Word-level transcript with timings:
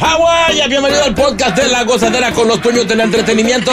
Hawái, 0.00 0.68
bienvenido 0.68 1.04
al 1.04 1.14
podcast 1.14 1.56
de 1.56 1.68
La 1.68 1.82
Gozadera 1.82 2.32
con 2.32 2.46
los 2.46 2.62
dueños 2.62 2.86
del 2.86 3.00
entretenimiento. 3.00 3.72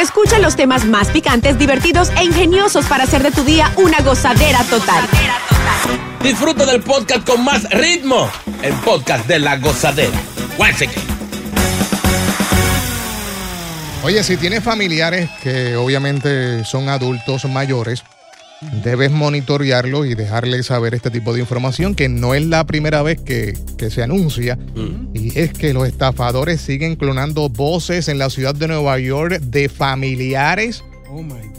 Escucha 0.00 0.38
los 0.38 0.54
temas 0.54 0.84
más 0.84 1.08
picantes, 1.08 1.58
divertidos 1.58 2.10
e 2.16 2.24
ingeniosos 2.24 2.86
para 2.86 3.04
hacer 3.04 3.22
de 3.22 3.32
tu 3.32 3.42
día 3.42 3.72
una 3.76 3.98
gozadera 4.00 4.62
total. 4.64 5.04
Disfruta 6.22 6.64
del 6.64 6.80
podcast 6.80 7.26
con 7.28 7.44
más 7.44 7.68
ritmo. 7.70 8.30
El 8.62 8.72
podcast 8.74 9.26
de 9.26 9.40
La 9.40 9.56
Gozadera. 9.56 10.16
Oye, 14.04 14.22
si 14.22 14.36
tienes 14.36 14.62
familiares 14.62 15.28
que 15.42 15.76
obviamente 15.76 16.64
son 16.64 16.88
adultos 16.88 17.46
mayores, 17.46 18.04
debes 18.82 19.10
monitorearlo 19.10 20.04
y 20.04 20.14
dejarles 20.14 20.66
saber 20.66 20.94
este 20.94 21.10
tipo 21.10 21.32
de 21.32 21.40
información 21.40 21.94
que 21.94 22.08
no 22.08 22.34
es 22.34 22.44
la 22.44 22.64
primera 22.66 23.02
vez 23.02 23.20
que, 23.20 23.56
que 23.78 23.90
se 23.90 24.02
anuncia. 24.02 24.58
Y 25.14 25.38
es 25.38 25.52
que 25.52 25.72
los 25.72 25.86
estafadores 25.86 26.60
siguen 26.60 26.96
clonando 26.96 27.48
voces 27.48 28.08
en 28.08 28.18
la 28.18 28.30
ciudad 28.30 28.54
de 28.54 28.68
Nueva 28.68 28.98
York 28.98 29.40
de 29.40 29.68
familiares 29.68 30.82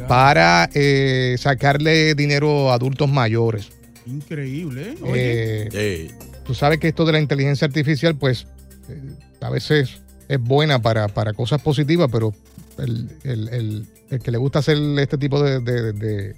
para 0.08 0.70
eh, 0.74 1.36
sacarle 1.40 2.16
dinero 2.16 2.72
a 2.72 2.76
adultos 2.76 3.10
mayores. 3.10 3.70
Increíble, 4.06 4.82
¿eh? 4.92 4.96
Oye. 5.02 5.70
Eh, 5.74 6.12
Tú 6.46 6.54
sabes 6.54 6.78
que 6.80 6.88
esto 6.90 7.06
de 7.06 7.12
la 7.14 7.20
inteligencia 7.20 7.66
artificial, 7.66 8.16
pues, 8.16 8.46
eh, 8.88 9.00
a 9.42 9.50
veces 9.50 9.98
es 10.28 10.40
buena 10.40 10.80
para, 10.80 11.08
para 11.08 11.34
cosas 11.34 11.60
positivas, 11.62 12.08
pero 12.12 12.34
el, 12.78 13.10
el- 13.24 13.50
el- 13.50 13.86
el 14.12 14.20
que 14.20 14.30
le 14.30 14.38
gusta 14.38 14.60
hacer 14.60 14.78
este 15.00 15.18
tipo 15.18 15.42
de, 15.42 15.60
de- 15.60 15.94
de- 15.94 16.36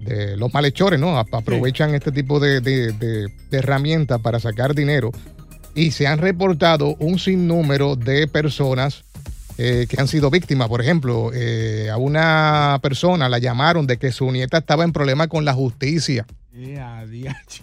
de 0.00 0.36
los 0.36 0.52
malhechores, 0.54 0.98
¿no? 1.00 1.18
Ap- 1.18 1.34
Aprovechan 1.34 1.94
este 1.94 2.12
tipo 2.12 2.38
de, 2.40 2.60
de- 2.60 2.92
de- 2.92 3.28
de 3.50 3.58
herramientas 3.58 4.20
para 4.20 4.38
sacar 4.40 4.74
dinero. 4.74 5.10
Y 5.74 5.90
se 5.92 6.06
han 6.06 6.18
reportado 6.18 6.96
un 6.98 7.18
sinnúmero 7.18 7.94
de 7.96 8.26
personas 8.26 9.04
eh, 9.58 9.86
que 9.88 10.00
han 10.00 10.08
sido 10.08 10.30
víctimas. 10.30 10.68
Por 10.68 10.80
ejemplo, 10.80 11.30
eh, 11.34 11.88
a 11.90 11.96
una 11.96 12.78
persona 12.82 13.28
la 13.28 13.38
llamaron 13.38 13.86
de 13.86 13.96
que 13.96 14.12
su 14.12 14.30
nieta 14.30 14.58
estaba 14.58 14.84
en 14.84 14.92
problema 14.92 15.26
con 15.28 15.44
la 15.44 15.52
justicia. 15.54 16.26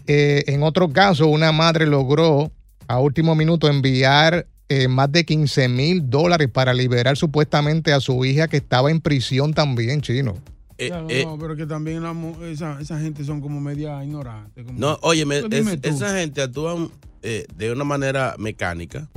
Eh, 0.08 0.44
en 0.48 0.64
otro 0.64 0.90
caso, 0.92 1.28
una 1.28 1.52
madre 1.52 1.86
logró 1.86 2.52
a 2.88 3.00
último 3.00 3.36
minuto 3.36 3.68
enviar 3.70 4.48
más 4.90 5.12
de 5.12 5.26
15 5.26 5.68
mil 5.70 6.10
dólares 6.10 6.50
para 6.52 6.74
liberar 6.74 7.16
supuestamente 7.18 7.94
a 7.94 8.00
su 8.00 8.26
hija 8.26 8.48
que 8.48 8.58
estaba 8.58 8.90
en 8.92 9.00
prisión 9.00 9.54
también, 9.54 10.02
chino. 10.02 10.36
Eh, 10.78 10.88
Claro, 10.90 11.08
eh, 11.10 11.24
no, 11.26 11.38
pero 11.38 11.56
que 11.56 11.66
también 11.66 12.04
la 12.04 12.14
esa, 12.50 12.80
esa 12.82 13.00
gente 13.00 13.24
son 13.24 13.40
como 13.42 13.62
media 13.62 14.04
ignorantes. 14.04 14.66
como- 14.66 14.78
no, 14.80 15.00
óyeme, 15.02 15.36
Pero 15.44 15.50
dime 15.50 15.74
es- 15.74 15.82
tú. 15.82 15.90
esa 15.90 16.18
gente 16.18 16.42
actúan 16.42 16.90
eh, 17.28 17.48
de 17.56 17.72
una 17.72 17.84
manera 17.86 18.36
mecánica. 18.38 19.10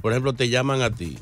Por 0.00 0.10
ejemplo, 0.12 0.32
te 0.32 0.48
llaman 0.48 0.82
a 0.82 0.90
ti 0.90 1.16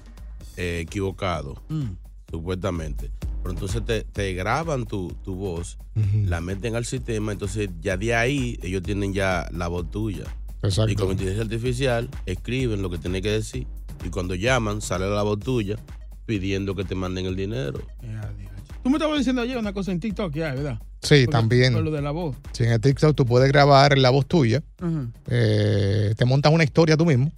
eh, 0.56 0.80
equivocado, 0.86 1.62
Mm. 1.68 1.90
supuestamente. 2.30 3.10
Pero 3.42 3.52
entonces 3.52 3.84
te, 3.84 4.04
te 4.04 4.32
graban 4.34 4.86
tu, 4.86 5.08
tu 5.24 5.34
voz, 5.34 5.78
la 6.26 6.40
meten 6.40 6.76
al 6.76 6.84
sistema, 6.84 7.32
entonces 7.32 7.68
ya 7.80 7.96
de 7.96 8.14
ahí 8.14 8.58
ellos 8.62 8.82
tienen 8.82 9.12
ya 9.12 9.48
la 9.52 9.68
voz 9.68 9.90
tuya. 9.90 10.24
Exacto. 10.62 10.90
Y 10.92 10.94
con 10.94 11.10
inteligencia 11.10 11.42
artificial 11.44 12.08
escriben 12.26 12.82
lo 12.82 12.90
que 12.90 12.98
tiene 12.98 13.20
que 13.22 13.30
decir. 13.30 13.66
Y 14.04 14.08
cuando 14.10 14.34
llaman, 14.34 14.80
sale 14.82 15.08
la 15.10 15.22
voz 15.22 15.40
tuya 15.40 15.76
pidiendo 16.26 16.74
que 16.74 16.84
te 16.84 16.94
manden 16.94 17.26
el 17.26 17.36
dinero. 17.36 17.80
Adiache. 18.02 18.49
Tú 18.82 18.88
me 18.90 18.96
estabas 18.96 19.18
diciendo 19.18 19.42
ayer 19.42 19.58
una 19.58 19.72
cosa 19.72 19.92
en 19.92 20.00
TikTok 20.00 20.32
que 20.32 20.44
hay, 20.44 20.56
¿verdad? 20.56 20.78
Sí, 21.02 21.24
Por- 21.26 21.32
también. 21.32 21.72
Por 21.74 21.82
lo 21.84 21.90
de 21.90 22.02
la 22.02 22.10
voz. 22.10 22.36
Si 22.52 22.64
en 22.64 22.72
el 22.72 22.80
TikTok 22.80 23.14
tú 23.16 23.26
puedes 23.26 23.48
grabar 23.48 23.96
la 23.98 24.10
voz 24.10 24.26
tuya, 24.26 24.62
eh, 25.28 26.14
te 26.16 26.24
montas 26.24 26.52
una 26.52 26.64
historia 26.64 26.96
tú 26.96 27.04
mismo 27.06 27.30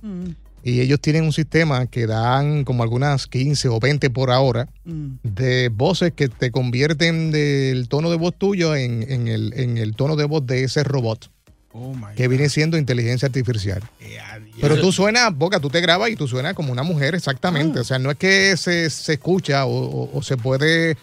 y 0.65 0.81
ellos 0.81 1.01
tienen 1.01 1.25
un 1.25 1.33
sistema 1.33 1.87
que 1.87 2.07
dan 2.07 2.63
como 2.65 2.85
algunas 2.85 3.27
15 3.27 3.69
o 3.69 3.81
20 3.81 4.11
por 4.11 4.31
hora 4.31 4.69
mm. 4.85 5.07
de 5.25 5.69
voces 5.71 6.13
que 6.13 6.29
te 6.29 6.53
convierten 6.53 7.33
del 7.33 7.89
tono 7.89 8.11
de 8.11 8.17
voz 8.17 8.35
tuyo 8.39 8.77
en, 8.77 9.05
en 9.11 9.27
el, 9.29 9.53
en 9.57 9.79
el 9.79 9.97
tono 9.97 10.15
de 10.17 10.25
voz 10.25 10.47
de 10.47 10.63
ese 10.65 10.85
robot. 10.85 11.31
Oh 11.75 11.95
my 11.95 12.15
que 12.15 12.29
viene 12.29 12.51
siendo 12.51 12.77
inteligencia 12.77 13.27
artificial. 13.27 13.83
Pero 14.61 14.79
tú 14.79 14.93
suenas, 14.93 15.35
Boca, 15.35 15.59
tú 15.59 15.71
te 15.71 15.81
grabas 15.81 16.11
y 16.11 16.17
tú 16.17 16.29
suenas 16.29 16.53
como 16.53 16.71
una 16.71 16.83
mujer 16.83 17.15
exactamente. 17.15 17.81
O 17.81 17.85
sea, 17.85 17.99
no 17.99 18.11
es 18.11 18.19
que 18.19 18.57
se, 18.59 18.91
se 18.91 19.15
escucha 19.15 19.65
o, 19.65 19.71
o- 19.73 20.11
o 20.19 20.23
se 20.23 20.37
puede 20.37 20.99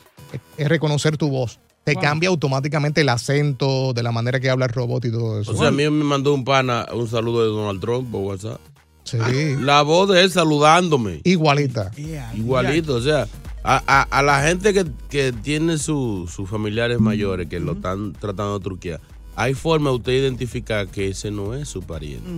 eh, 0.57 0.67
reconocer 0.67 1.17
tu 1.17 1.29
voz. 1.29 1.59
Te 1.83 1.93
Wow. 1.93 2.01
cambia 2.03 2.29
automáticamente 2.29 3.01
el 3.01 3.09
acento, 3.09 3.93
de 3.93 4.03
la 4.03 4.11
manera 4.11 4.39
que 4.39 4.49
habla 4.49 4.65
el 4.65 4.71
robot 4.73 5.05
y 5.05 5.11
todo 5.11 5.41
eso. 5.41 5.51
O 5.51 5.55
sea, 5.57 5.69
a 5.69 5.71
mí 5.71 5.83
me 5.89 6.03
mandó 6.03 6.33
un 6.33 6.43
pana 6.43 6.85
un 6.93 7.07
saludo 7.07 7.41
de 7.43 7.47
Donald 7.49 7.79
Trump 7.81 8.11
por 8.11 8.21
WhatsApp. 8.21 8.59
Sí. 9.05 9.17
La 9.61 9.81
voz 9.81 10.09
de 10.09 10.21
él 10.23 10.29
saludándome. 10.29 11.21
Igualita. 11.23 11.91
Igualito, 12.35 12.95
o 12.95 13.01
sea, 13.01 13.27
a, 13.63 13.81
a- 13.87 14.03
a 14.03 14.21
la 14.21 14.43
gente 14.43 14.73
que, 14.73 14.85
que 15.09 15.31
tiene 15.33 15.77
su- 15.77 16.29
sus 16.33 16.47
familiares 16.49 16.99
mayores 16.99 17.47
que 17.47 17.59
lo 17.59 17.71
están 17.73 18.13
tratando 18.13 18.59
de 18.59 18.63
truquear, 18.63 19.01
hay 19.41 19.53
forma 19.53 19.89
de 19.89 19.95
usted 19.95 20.11
identificar 20.11 20.87
que 20.89 21.07
ese 21.07 21.31
no 21.31 21.53
es 21.53 21.69
su 21.69 21.81
pariente. 21.81 22.29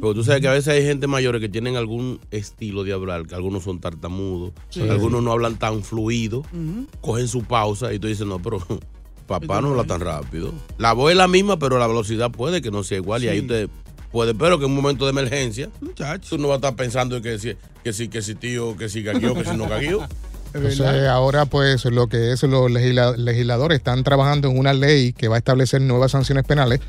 Pero 0.00 0.14
tú 0.14 0.24
sabes 0.24 0.40
que 0.40 0.48
a 0.48 0.52
veces 0.52 0.68
hay 0.68 0.82
gente 0.82 1.06
mayor 1.06 1.38
que 1.38 1.50
tienen 1.50 1.76
algún 1.76 2.18
estilo 2.30 2.82
de 2.82 2.94
hablar, 2.94 3.26
que 3.26 3.34
algunos 3.34 3.62
son 3.64 3.78
tartamudos, 3.78 4.52
Sí. 4.70 4.80
algunos 4.88 5.22
no 5.22 5.32
hablan 5.32 5.58
tan 5.58 5.82
fluido, 5.84 6.42
cogen 7.02 7.28
su 7.28 7.42
pausa 7.44 7.92
y 7.92 7.98
tú 7.98 8.06
dices, 8.08 8.26
no, 8.26 8.40
pero 8.40 8.58
papá 9.26 9.60
no 9.60 9.68
habla 9.72 9.84
tan 9.84 10.00
rápido. 10.00 10.52
La 10.78 10.94
voz 10.94 11.10
es 11.10 11.16
la 11.18 11.28
misma, 11.28 11.58
pero 11.58 11.78
la 11.78 11.86
velocidad 11.86 12.30
puede 12.30 12.62
que 12.62 12.70
no 12.70 12.84
sea 12.84 12.96
igual 12.96 13.22
y 13.22 13.28
ahí 13.28 13.40
usted 13.40 13.68
puede, 14.10 14.34
pero 14.34 14.58
que 14.58 14.64
en 14.64 14.70
un 14.70 14.76
momento 14.76 15.04
de 15.04 15.10
emergencia, 15.10 15.68
Muchacho. 15.82 16.30
tú 16.36 16.38
no 16.42 16.48
vas 16.48 16.54
a 16.54 16.56
estar 16.56 16.74
pensando 16.76 17.16
en 17.18 17.22
que 17.22 17.38
si, 17.38 17.52
que 17.84 17.92
si, 17.92 18.08
que 18.08 18.22
si 18.22 18.34
tío, 18.34 18.76
que 18.78 18.88
si 18.88 19.02
gaguió, 19.02 19.34
que 19.34 19.44
si 19.44 19.56
no 19.56 19.68
gaguió. 19.68 20.08
Entonces, 20.54 21.08
ahora 21.08 21.44
pues 21.46 21.84
lo 21.84 22.08
que 22.08 22.32
es 22.32 22.42
los 22.42 22.70
legisla- 22.70 23.16
legisladores 23.16 23.78
están 23.78 24.02
trabajando 24.02 24.48
en 24.48 24.58
una 24.58 24.72
ley 24.72 25.12
que 25.12 25.28
va 25.28 25.36
a 25.36 25.38
establecer 25.38 25.80
nuevas 25.80 26.10
sanciones 26.12 26.44
penales 26.44 26.80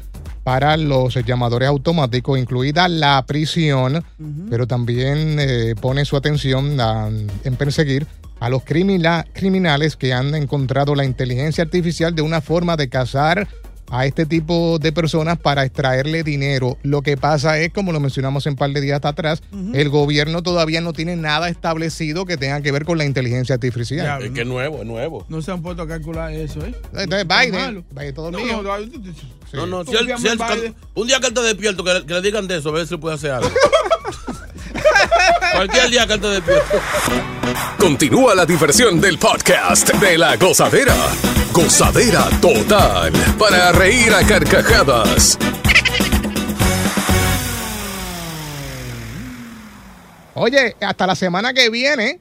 para 0.44 0.76
los 0.78 1.14
llamadores 1.26 1.70
automáticos, 1.70 2.40
incluida 2.40 2.88
la 2.88 3.24
prisión, 3.28 4.04
pero 4.50 4.66
también 4.66 5.38
eh, 5.40 5.76
pone 5.80 6.04
su 6.06 6.18
atención 6.18 6.80
a- 6.82 7.10
en 7.44 7.56
perseguir 7.58 8.08
a 8.40 8.50
los 8.50 8.64
crimina- 8.64 9.26
criminales 9.34 9.96
que 9.96 10.14
han 10.14 10.34
encontrado 10.34 10.96
la 10.96 11.06
inteligencia 11.06 11.64
artificial 11.64 12.16
de 12.16 12.24
una 12.24 12.42
forma 12.42 12.76
de 12.76 12.90
cazar 12.90 13.48
a 13.92 14.06
este 14.06 14.26
tipo 14.26 14.80
de 14.80 14.92
personas 14.94 15.38
para 15.38 15.66
extraerle 15.66 16.24
dinero. 16.24 16.78
Lo 16.82 17.02
que 17.02 17.18
pasa 17.18 17.60
es, 17.60 17.72
como 17.74 17.92
lo 17.92 18.00
mencionamos 18.00 18.46
en 18.48 18.52
un 18.54 18.58
par 18.58 18.72
de 18.72 18.82
días 18.82 19.02
atrás, 19.04 19.44
el 19.74 19.90
gobierno 19.90 20.42
todavía 20.42 20.80
no 20.82 20.94
tiene 20.94 21.16
nada 21.18 21.50
establecido 21.50 22.26
que 22.26 22.38
tenga 22.38 22.62
que 22.62 22.72
ver 22.72 22.86
con 22.86 22.98
la 22.98 23.06
inteligencia 23.06 23.56
artificial. 23.56 24.24
Es 24.24 24.32
que 24.32 24.42
es 24.42 24.48
nuevo, 24.48 24.80
es 24.80 24.86
nuevo. 24.86 25.26
No 25.30 25.42
se 25.42 25.52
han 25.52 25.62
puesto 25.62 25.84
a 25.84 25.88
calcular 25.88 26.32
eso, 26.32 26.66
¿eh? 26.66 26.74
Entonces. 26.96 27.28
Biden, 27.28 27.86
Biden 27.92 28.14
todo 28.16 28.32
No, 28.32 28.40
mío. 28.40 28.62
no, 28.64 28.78
no, 28.80 28.86
No, 29.54 29.68
no, 29.68 29.84
si 29.84 29.92
él- 29.98 30.14
si 30.18 30.28
él- 30.28 30.38
Biden. 30.38 30.76
un 30.96 31.08
día 31.08 31.20
que 31.20 31.28
él 31.28 31.34
esté 31.34 31.46
despierto, 31.46 31.84
que 31.84 31.94
le, 31.94 32.06
que 32.06 32.14
le 32.14 32.22
digan 32.22 32.48
de 32.48 32.58
eso, 32.58 32.70
a 32.70 32.72
ver 32.72 32.88
si 32.88 32.96
puede 32.98 33.16
hacer 33.16 33.32
algo. 33.32 33.50
Cualquier 35.62 35.92
día 35.92 36.08
que 36.08 36.14
él. 36.14 36.44
Continúa 37.78 38.34
la 38.34 38.48
diversión 38.48 39.00
del 39.00 39.20
podcast 39.20 39.94
de 39.94 40.18
la 40.18 40.36
gozadera. 40.36 40.96
Gozadera 41.54 42.28
total. 42.42 43.14
Para 43.38 43.72
reír 43.72 44.12
a 44.12 44.26
carcajadas. 44.26 45.38
Oye, 50.34 50.76
hasta 50.82 51.06
la 51.06 51.14
semana 51.14 51.54
que 51.54 51.70
viene 51.70 52.20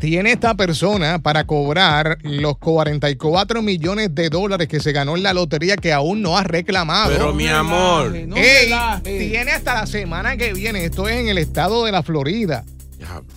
tiene 0.00 0.32
esta 0.32 0.54
persona 0.54 1.18
para 1.18 1.44
cobrar 1.44 2.18
los 2.22 2.58
44 2.58 3.62
millones 3.62 4.14
de 4.14 4.28
dólares 4.28 4.68
que 4.68 4.80
se 4.80 4.92
ganó 4.92 5.16
en 5.16 5.22
la 5.22 5.32
lotería 5.32 5.76
que 5.76 5.92
aún 5.92 6.22
no 6.22 6.36
ha 6.36 6.44
reclamado. 6.44 7.12
Pero 7.12 7.32
mi 7.32 7.48
amor. 7.48 8.14
No 8.26 8.36
Ey, 8.36 8.70
tiene 9.02 9.52
hasta 9.52 9.74
la 9.74 9.86
semana 9.86 10.36
que 10.36 10.52
viene. 10.52 10.84
Esto 10.84 11.08
es 11.08 11.16
en 11.16 11.28
el 11.28 11.38
estado 11.38 11.84
de 11.84 11.92
la 11.92 12.02
Florida. 12.02 12.64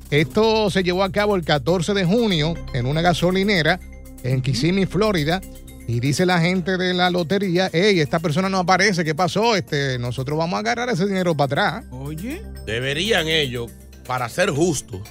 Esto 0.09 0.69
se 0.69 0.83
llevó 0.83 1.03
a 1.03 1.11
cabo 1.11 1.35
el 1.35 1.43
14 1.43 1.93
de 1.93 2.05
junio 2.05 2.55
en 2.73 2.85
una 2.85 3.01
gasolinera 3.01 3.79
en 4.23 4.41
Kissimmee, 4.41 4.85
Florida. 4.85 5.41
Y 5.87 5.99
dice 6.01 6.25
la 6.25 6.39
gente 6.39 6.77
de 6.77 6.93
la 6.93 7.09
lotería, 7.09 7.69
hey, 7.73 7.99
esta 7.99 8.19
persona 8.19 8.47
no 8.47 8.59
aparece, 8.59 9.03
¿qué 9.03 9.15
pasó? 9.15 9.55
Este, 9.55 9.97
nosotros 9.97 10.37
vamos 10.37 10.57
a 10.57 10.59
agarrar 10.59 10.89
ese 10.89 11.07
dinero 11.07 11.35
para 11.35 11.45
atrás. 11.45 11.85
Oye, 11.89 12.43
Deberían 12.67 13.27
ellos, 13.27 13.71
para 14.05 14.29
ser 14.29 14.51
justos, 14.51 15.01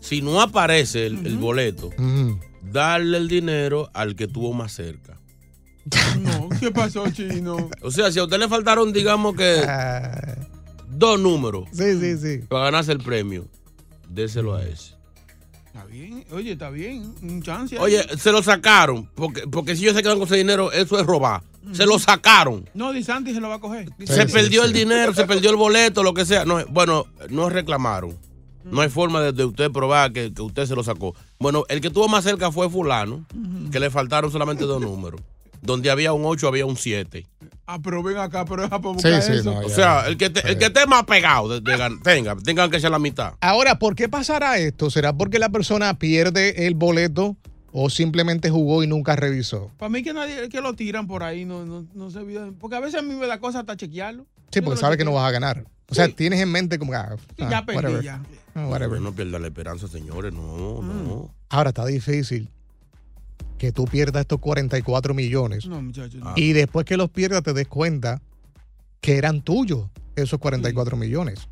si 0.00 0.22
no 0.22 0.40
aparece 0.40 1.06
el, 1.06 1.26
el 1.26 1.36
boleto, 1.38 1.90
Mm. 1.98 2.32
darle 2.72 3.18
el 3.18 3.28
dinero 3.28 3.90
al 3.94 4.16
que 4.16 4.26
tuvo 4.28 4.52
más 4.52 4.72
cerca. 4.72 5.18
no, 6.20 6.48
¿qué 6.60 6.70
pasó, 6.70 7.08
chino? 7.10 7.70
O 7.82 7.90
sea, 7.90 8.10
si 8.12 8.18
a 8.18 8.24
usted 8.24 8.38
le 8.38 8.48
faltaron, 8.48 8.92
digamos 8.92 9.34
que 9.34 9.62
Ah, 9.66 10.36
dos 10.88 11.18
números 11.18 11.64
sí, 11.72 11.98
sí, 11.98 12.16
sí. 12.18 12.38
para 12.48 12.64
ganarse 12.64 12.92
el 12.92 12.98
premio, 12.98 13.48
déselo 14.08 14.54
a 14.54 14.64
ese. 14.64 14.94
Está 15.66 15.84
bien, 15.86 16.24
oye, 16.32 16.52
está 16.52 16.68
bien, 16.70 17.14
un 17.22 17.42
chance. 17.42 17.76
ahí. 17.76 17.82
Oye, 17.82 18.04
se 18.18 18.32
lo 18.32 18.42
sacaron, 18.42 19.08
porque, 19.14 19.42
porque 19.46 19.76
si 19.76 19.84
ellos 19.84 19.96
se 19.96 20.02
quedan 20.02 20.18
con 20.18 20.26
ese 20.26 20.36
dinero, 20.36 20.70
eso 20.72 20.98
es 20.98 21.06
robar. 21.06 21.42
Se 21.72 21.86
lo 21.86 21.98
sacaron. 21.98 22.68
No, 22.74 22.92
Di 22.92 23.04
Santi 23.04 23.32
se 23.34 23.40
lo 23.40 23.48
va 23.48 23.56
a 23.56 23.60
coger. 23.60 23.88
Sí, 23.98 24.06
se 24.06 24.26
sí, 24.26 24.32
perdió 24.32 24.62
sí. 24.62 24.68
el 24.68 24.72
dinero, 24.72 25.14
se 25.14 25.26
perdió 25.26 25.50
el 25.50 25.56
boleto, 25.56 26.02
lo 26.02 26.12
que 26.14 26.24
sea. 26.24 26.44
No, 26.44 26.64
bueno, 26.66 27.06
no 27.28 27.48
reclamaron. 27.50 28.16
No 28.70 28.80
hay 28.80 28.88
forma 28.88 29.20
de, 29.20 29.32
de 29.32 29.44
usted 29.44 29.70
probar 29.70 30.12
que, 30.12 30.32
que 30.32 30.42
usted 30.42 30.66
se 30.66 30.74
lo 30.74 30.82
sacó. 30.82 31.14
Bueno, 31.38 31.64
el 31.68 31.80
que 31.80 31.88
estuvo 31.88 32.08
más 32.08 32.24
cerca 32.24 32.50
fue 32.52 32.68
fulano, 32.70 33.24
que 33.70 33.80
le 33.80 33.90
faltaron 33.90 34.30
solamente 34.30 34.64
dos 34.64 34.80
números. 34.80 35.20
Donde 35.62 35.90
había 35.90 36.12
un 36.14 36.24
8, 36.24 36.48
había 36.48 36.64
un 36.64 36.76
7. 36.76 37.26
Ah, 37.66 37.78
pero 37.82 38.02
ven 38.02 38.16
acá, 38.16 38.44
pero 38.46 38.62
deja 38.62 38.80
para 38.80 38.94
Sí, 38.94 38.94
buscar 38.94 39.22
sí, 39.22 39.32
eso. 39.32 39.52
no, 39.52 39.60
O 39.60 39.68
sea, 39.68 40.06
el 40.08 40.16
que, 40.16 40.30
te- 40.30 40.48
el 40.50 40.56
que 40.58 40.66
esté 40.66 40.86
más 40.86 41.04
pegado, 41.04 41.48
de- 41.48 41.60
de 41.60 41.98
tenga, 42.02 42.34
tengan 42.36 42.70
que 42.70 42.80
ser 42.80 42.90
la 42.90 42.98
mitad. 42.98 43.34
Ahora, 43.42 43.78
¿por 43.78 43.94
qué 43.94 44.08
pasará 44.08 44.56
esto? 44.58 44.88
¿Será 44.90 45.12
porque 45.12 45.38
la 45.38 45.50
persona 45.50 45.98
pierde 45.98 46.66
el 46.66 46.74
boleto 46.74 47.36
o 47.72 47.90
simplemente 47.90 48.48
jugó 48.48 48.82
y 48.82 48.86
nunca 48.86 49.14
revisó? 49.16 49.70
Para 49.76 49.90
mí 49.90 50.02
que 50.02 50.14
nadie 50.14 50.48
que 50.48 50.60
lo 50.62 50.72
tiran 50.74 51.06
por 51.06 51.22
ahí, 51.22 51.44
no, 51.44 51.66
no, 51.66 51.84
no 51.94 52.10
se 52.10 52.24
vio. 52.24 52.54
Porque 52.58 52.76
a 52.76 52.80
veces 52.80 52.98
a 53.00 53.02
mí 53.02 53.14
me 53.14 53.26
da 53.26 53.38
cosa 53.38 53.60
hasta 53.60 53.76
chequearlo. 53.76 54.24
Sí, 54.50 54.60
Yo 54.60 54.64
porque 54.64 54.76
lo 54.76 54.80
sabe 54.80 54.96
que 54.96 55.04
no 55.04 55.12
vas 55.12 55.28
a 55.28 55.30
ganar. 55.30 55.64
O 55.90 55.94
sea, 55.94 56.06
Sí. 56.06 56.12
tienes 56.12 56.40
en 56.40 56.50
mente 56.52 56.78
como, 56.78 56.92
ah, 56.94 57.16
Sí, 57.36 57.42
ah, 57.44 57.50
ya 57.50 57.64
perdí, 57.66 57.76
whatever. 57.76 58.02
ya. 58.04 58.22
Ah, 58.54 58.66
whatever. 58.66 59.00
No 59.00 59.12
pierdan 59.12 59.42
la 59.42 59.48
esperanza, 59.48 59.88
señores. 59.88 60.32
No, 60.32 60.82
no. 60.82 61.34
Ahora 61.48 61.70
está 61.70 61.84
difícil 61.86 62.48
que 63.58 63.72
tú 63.72 63.84
pierdas 63.84 64.22
estos 64.22 64.38
44 64.40 65.12
millones 65.14 65.66
No, 65.66 65.82
muchachos. 65.82 66.14
no. 66.20 66.32
y 66.36 66.52
después 66.52 66.86
que 66.86 66.96
los 66.96 67.10
pierdas 67.10 67.42
te 67.42 67.52
des 67.52 67.68
cuenta 67.68 68.22
que 69.00 69.16
eran 69.18 69.42
tuyos 69.42 69.86
esos 70.16 70.38
44 70.38 70.96
millones 70.96 71.48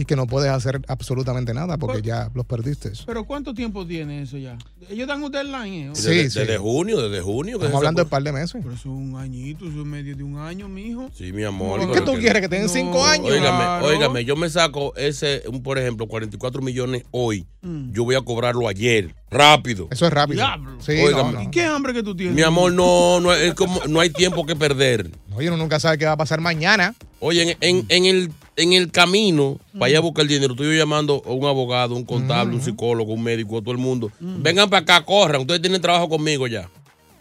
y 0.00 0.04
que 0.04 0.14
no 0.16 0.26
puedes 0.28 0.48
hacer 0.50 0.80
absolutamente 0.86 1.52
nada 1.52 1.76
porque 1.76 2.00
ya 2.02 2.30
los 2.32 2.46
perdiste. 2.46 2.92
Pero 3.04 3.24
¿cuánto 3.24 3.52
tiempo 3.52 3.84
tiene 3.84 4.22
eso 4.22 4.38
ya? 4.38 4.56
Ellos 4.88 5.08
dan 5.08 5.22
un 5.22 5.30
deadline, 5.32 5.90
¿eh? 5.90 5.90
Sí, 5.94 6.08
desde, 6.08 6.30
sí. 6.30 6.38
desde 6.38 6.56
junio, 6.56 7.02
desde 7.08 7.20
junio. 7.20 7.56
Estamos 7.56 7.76
hablando 7.76 7.98
de 8.00 8.04
sacó. 8.04 8.10
par 8.10 8.22
de 8.22 8.32
meses. 8.32 8.52
Pero 8.62 8.74
eso 8.74 8.80
es 8.80 8.86
un 8.86 9.16
añito, 9.16 9.66
eso 9.68 9.80
es 9.80 9.86
medio 9.86 10.14
de 10.16 10.22
un 10.22 10.38
año, 10.38 10.68
mijo. 10.68 11.10
Sí, 11.12 11.32
mi 11.32 11.42
amor. 11.42 11.80
¿Qué 11.80 11.86
pero 11.92 12.04
tú 12.04 12.12
que- 12.14 12.20
quieres? 12.20 12.40
¿Que 12.42 12.48
te 12.48 12.56
den 12.56 12.66
No, 12.66 12.72
cinco 12.72 13.04
años? 13.04 13.26
Óigame, 13.32 13.48
Claro. 13.58 13.86
óigame, 13.86 14.24
yo 14.24 14.36
me 14.36 14.48
saco 14.48 14.94
ese, 14.96 15.42
un, 15.48 15.62
por 15.64 15.78
ejemplo, 15.78 16.06
44 16.06 16.62
millones 16.62 17.02
hoy. 17.10 17.44
Mm. 17.62 17.90
Yo 17.92 18.04
voy 18.04 18.14
a 18.14 18.20
cobrarlo 18.22 18.68
ayer, 18.68 19.16
rápido. 19.30 19.88
Eso 19.90 20.06
es 20.06 20.12
rápido. 20.12 20.36
Diablo. 20.36 20.76
Sí, 20.80 20.92
Óigame. 20.92 21.32
no, 21.32 21.42
¿Y 21.42 21.44
no. 21.46 21.50
qué 21.50 21.64
hambre 21.64 21.92
que 21.92 22.04
tú 22.04 22.14
tienes? 22.14 22.36
Mi 22.36 22.42
amor, 22.42 22.72
no, 22.72 23.18
no, 23.20 23.32
es 23.34 23.52
como, 23.54 23.80
no 23.88 23.98
hay 23.98 24.10
tiempo 24.10 24.46
que 24.46 24.54
perder. 24.54 25.10
Oye, 25.34 25.48
uno 25.48 25.56
nunca 25.56 25.80
sabe 25.80 25.98
qué 25.98 26.04
va 26.06 26.12
a 26.12 26.16
pasar 26.16 26.40
mañana. 26.40 26.94
Oye, 27.20 27.42
en, 27.42 27.56
en- 27.60 27.86
en 27.88 28.04
el, 28.04 28.30
en 28.58 28.72
el 28.74 28.90
camino, 28.90 29.58
para 29.78 29.90
ir 29.90 29.96
a 29.96 30.00
buscar 30.00 30.22
el 30.22 30.28
dinero, 30.28 30.52
estoy 30.52 30.66
yo 30.66 30.72
llamando 30.74 31.22
a 31.24 31.30
un 31.30 31.46
abogado, 31.46 31.94
un 31.94 32.04
contable, 32.04 32.54
un 32.54 32.60
psicólogo, 32.60 33.12
un 33.14 33.22
médico, 33.22 33.56
a 33.58 33.60
todo 33.62 33.72
el 33.72 33.78
mundo. 33.78 34.10
Vengan 34.20 34.68
para 34.68 34.82
acá, 34.82 35.04
corran, 35.04 35.40
ustedes 35.40 35.62
tienen 35.62 35.80
trabajo 35.80 36.08
conmigo 36.08 36.46
ya. 36.46 36.68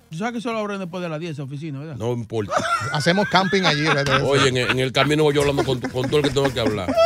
Tú 0.09 0.17
sabes 0.17 0.35
que 0.35 0.41
solo 0.41 0.59
abren 0.59 0.79
después 0.79 1.03
de 1.03 1.09
las 1.09 1.19
10 1.19 1.33
esa 1.33 1.43
oficina, 1.43 1.79
¿verdad? 1.79 1.97
No 1.97 2.13
importa. 2.13 2.53
Hacemos 2.93 3.27
camping 3.29 3.63
allí. 3.63 3.83
¿verdad? 3.83 4.23
Oye, 4.25 4.47
en, 4.49 4.57
el- 4.57 4.69
en 4.71 4.79
el 4.79 4.91
camino 4.93 5.23
voy 5.23 5.33
yo 5.35 5.41
hablando 5.41 5.63
con, 5.65 5.79
con 5.81 6.07
todo 6.09 6.17
el 6.19 6.23
que 6.23 6.29
tengo 6.31 6.51
que 6.53 6.59
hablar. 6.59 6.93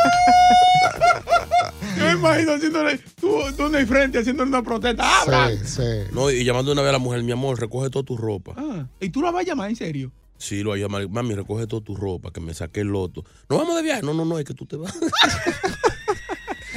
Yo 1.98 2.04
me 2.06 2.12
imagino 2.12 2.52
haciéndole, 2.54 2.98
tú, 3.20 3.38
tú 3.56 3.66
en 3.66 3.74
el 3.76 3.86
frente 3.86 4.18
haciéndole 4.18 4.48
una 4.48 4.62
protesta. 4.62 5.22
¡Abra! 5.22 5.50
Sí, 5.50 5.56
sí. 5.64 5.82
No, 6.12 6.30
y 6.30 6.42
llamando 6.44 6.72
una 6.72 6.82
vez 6.82 6.88
a 6.88 6.92
la 6.92 6.98
mujer, 6.98 7.22
mi 7.22 7.32
amor, 7.32 7.60
recoge 7.60 7.90
toda 7.90 8.04
tu 8.04 8.16
ropa. 8.16 8.54
Ah, 8.56 8.86
y 9.00 9.10
tú 9.10 9.20
la 9.22 9.30
vas 9.30 9.42
a 9.42 9.46
llamar 9.46 9.70
en 9.70 9.76
serio. 9.76 10.10
Sí, 10.42 10.64
lo 10.64 10.70
voy 10.70 10.80
a 10.80 10.82
llamar. 10.82 11.08
Mami, 11.08 11.36
recoge 11.36 11.68
toda 11.68 11.84
tu 11.84 11.94
ropa, 11.94 12.32
que 12.32 12.40
me 12.40 12.52
saqué 12.52 12.80
el 12.80 12.88
loto. 12.88 13.24
¿No 13.48 13.58
vamos 13.58 13.76
de 13.76 13.82
viaje? 13.82 14.02
No, 14.02 14.12
no, 14.12 14.24
no, 14.24 14.40
es 14.40 14.44
que 14.44 14.54
tú 14.54 14.66
te 14.66 14.76
vas. 14.76 14.92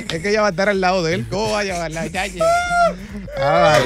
Es 0.10 0.22
que 0.22 0.30
ella 0.30 0.42
va 0.42 0.48
a 0.48 0.50
estar 0.52 0.70
al 0.70 0.80
lado 0.80 1.04
de 1.04 1.16
él. 1.16 1.26
¿Cómo 1.30 1.52
va 1.52 1.60
a 1.60 1.64
llevarla? 1.64 2.02
Ay, 2.02 2.12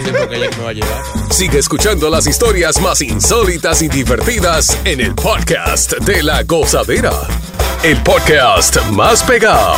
Sí, 0.04 0.12
porque 0.20 0.36
ella 0.36 0.50
que 0.50 0.58
me 0.58 0.64
va 0.64 0.70
a 0.70 0.74
llevar. 0.74 1.04
Sigue 1.32 1.60
escuchando 1.60 2.10
las 2.10 2.28
historias 2.28 2.82
más 2.82 3.02
insólitas 3.02 3.82
y 3.82 3.88
divertidas 3.88 4.78
en 4.86 5.02
el 5.02 5.16
podcast 5.16 5.94
de 6.00 6.22
la 6.24 6.44
gozadera. 6.44 7.14
El 7.84 8.02
podcast 8.04 8.84
más 8.92 9.24
pegado. 9.24 9.78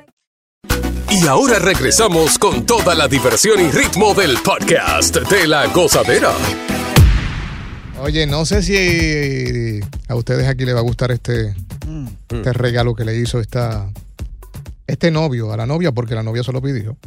Y 1.21 1.27
ahora 1.27 1.59
regresamos 1.59 2.39
con 2.39 2.65
toda 2.65 2.95
la 2.95 3.07
diversión 3.07 3.59
y 3.59 3.69
ritmo 3.69 4.15
del 4.15 4.37
podcast 4.43 5.15
de 5.29 5.45
la 5.45 5.67
gozadera. 5.67 6.31
Oye, 8.01 8.25
no 8.25 8.43
sé 8.43 8.63
si 8.63 9.81
a 10.07 10.15
ustedes 10.15 10.47
aquí 10.47 10.65
les 10.65 10.73
va 10.73 10.79
a 10.79 10.83
gustar 10.83 11.11
este, 11.11 11.53
este 12.27 12.53
regalo 12.53 12.95
que 12.95 13.05
le 13.05 13.15
hizo 13.17 13.39
esta, 13.39 13.91
este 14.87 15.11
novio 15.11 15.53
a 15.53 15.57
la 15.57 15.67
novia 15.67 15.91
porque 15.91 16.15
la 16.15 16.23
novia 16.23 16.43
se 16.43 16.53
lo 16.53 16.59
pidió. 16.59 16.97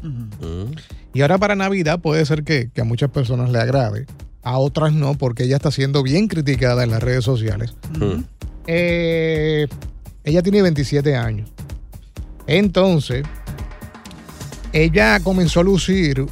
Y 1.12 1.22
ahora 1.22 1.38
para 1.38 1.56
Navidad 1.56 1.98
puede 1.98 2.24
ser 2.24 2.44
que, 2.44 2.70
que 2.72 2.82
a 2.82 2.84
muchas 2.84 3.10
personas 3.10 3.50
le 3.50 3.58
agrade, 3.58 4.06
a 4.44 4.58
otras 4.58 4.92
no, 4.92 5.18
porque 5.18 5.42
ella 5.42 5.56
está 5.56 5.72
siendo 5.72 6.04
bien 6.04 6.28
criticada 6.28 6.84
en 6.84 6.92
las 6.92 7.02
redes 7.02 7.24
sociales. 7.24 7.74
Eh, 8.68 9.66
ella 10.22 10.42
tiene 10.42 10.62
27 10.62 11.16
años. 11.16 11.50
Entonces, 12.46 13.24
ella 14.74 15.20
comenzó 15.20 15.60
a 15.60 15.64
lucir 15.64 16.26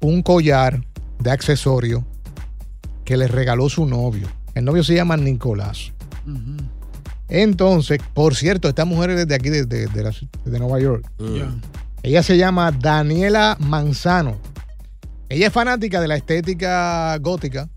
un 0.00 0.22
collar 0.22 0.82
de 1.18 1.30
accesorio 1.30 2.06
que 3.04 3.16
le 3.16 3.26
regaló 3.28 3.68
su 3.68 3.84
novio. 3.86 4.28
El 4.54 4.64
novio 4.64 4.82
se 4.84 4.94
llama 4.94 5.16
Nicolás. 5.16 5.92
Entonces, 7.28 7.98
por 8.14 8.34
cierto, 8.34 8.68
esta 8.68 8.84
mujer 8.84 9.10
es 9.10 9.28
de 9.28 9.34
aquí, 9.34 9.50
de, 9.50 9.64
de- 9.64 9.86
de 9.86 10.02
la 10.02 10.10
ci- 10.10 10.28
de 10.44 10.58
Nueva 10.58 10.80
York. 10.80 11.04
Ella 12.02 12.22
se 12.22 12.36
llama 12.36 12.72
Daniela 12.72 13.56
Manzano. 13.60 14.36
Ella 15.28 15.48
es 15.48 15.52
fanática 15.52 16.00
de 16.00 16.08
la 16.08 16.16
estética 16.16 17.16
gótica. 17.18 17.68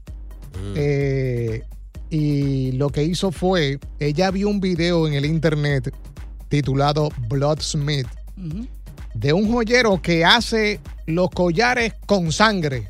Eh, 0.76 1.64
y 2.10 2.72
lo 2.74 2.90
que 2.90 3.04
hizo 3.04 3.32
fue, 3.32 3.80
ella 4.00 4.32
vio 4.32 4.48
un 4.50 4.60
video 4.60 5.08
en 5.08 5.14
el 5.16 5.26
internet 5.26 5.94
titulado 6.50 7.10
Bloodsmith 7.28 8.08
de 9.14 9.34
un 9.34 9.52
joyero 9.52 10.02
que 10.02 10.26
hace 10.26 10.80
los 11.06 11.30
collares 11.30 11.94
con 12.06 12.32
sangre. 12.32 12.90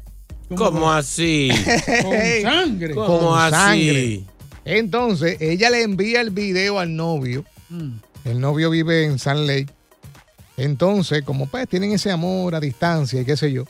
¿Cómo 0.55 0.91
así? 0.91 1.49
Con 2.03 2.41
sangre. 2.43 2.93
¿Cómo 2.93 3.19
Con 3.19 3.39
así? 3.39 3.51
sangre. 3.55 4.23
Entonces, 4.65 5.37
ella 5.41 5.69
le 5.71 5.81
envía 5.81 6.21
el 6.21 6.29
video 6.29 6.79
al 6.79 6.95
novio. 6.95 7.43
Mm. 7.69 7.93
El 8.25 8.39
novio 8.39 8.69
vive 8.69 9.05
en 9.05 9.17
San 9.17 9.47
Lake. 9.47 9.67
Entonces, 10.55 11.23
como 11.23 11.47
pues 11.47 11.67
tienen 11.67 11.91
ese 11.91 12.11
amor 12.11 12.53
a 12.53 12.59
distancia 12.59 13.19
y 13.21 13.25
qué 13.25 13.35
sé 13.35 13.51
yo, 13.51 13.63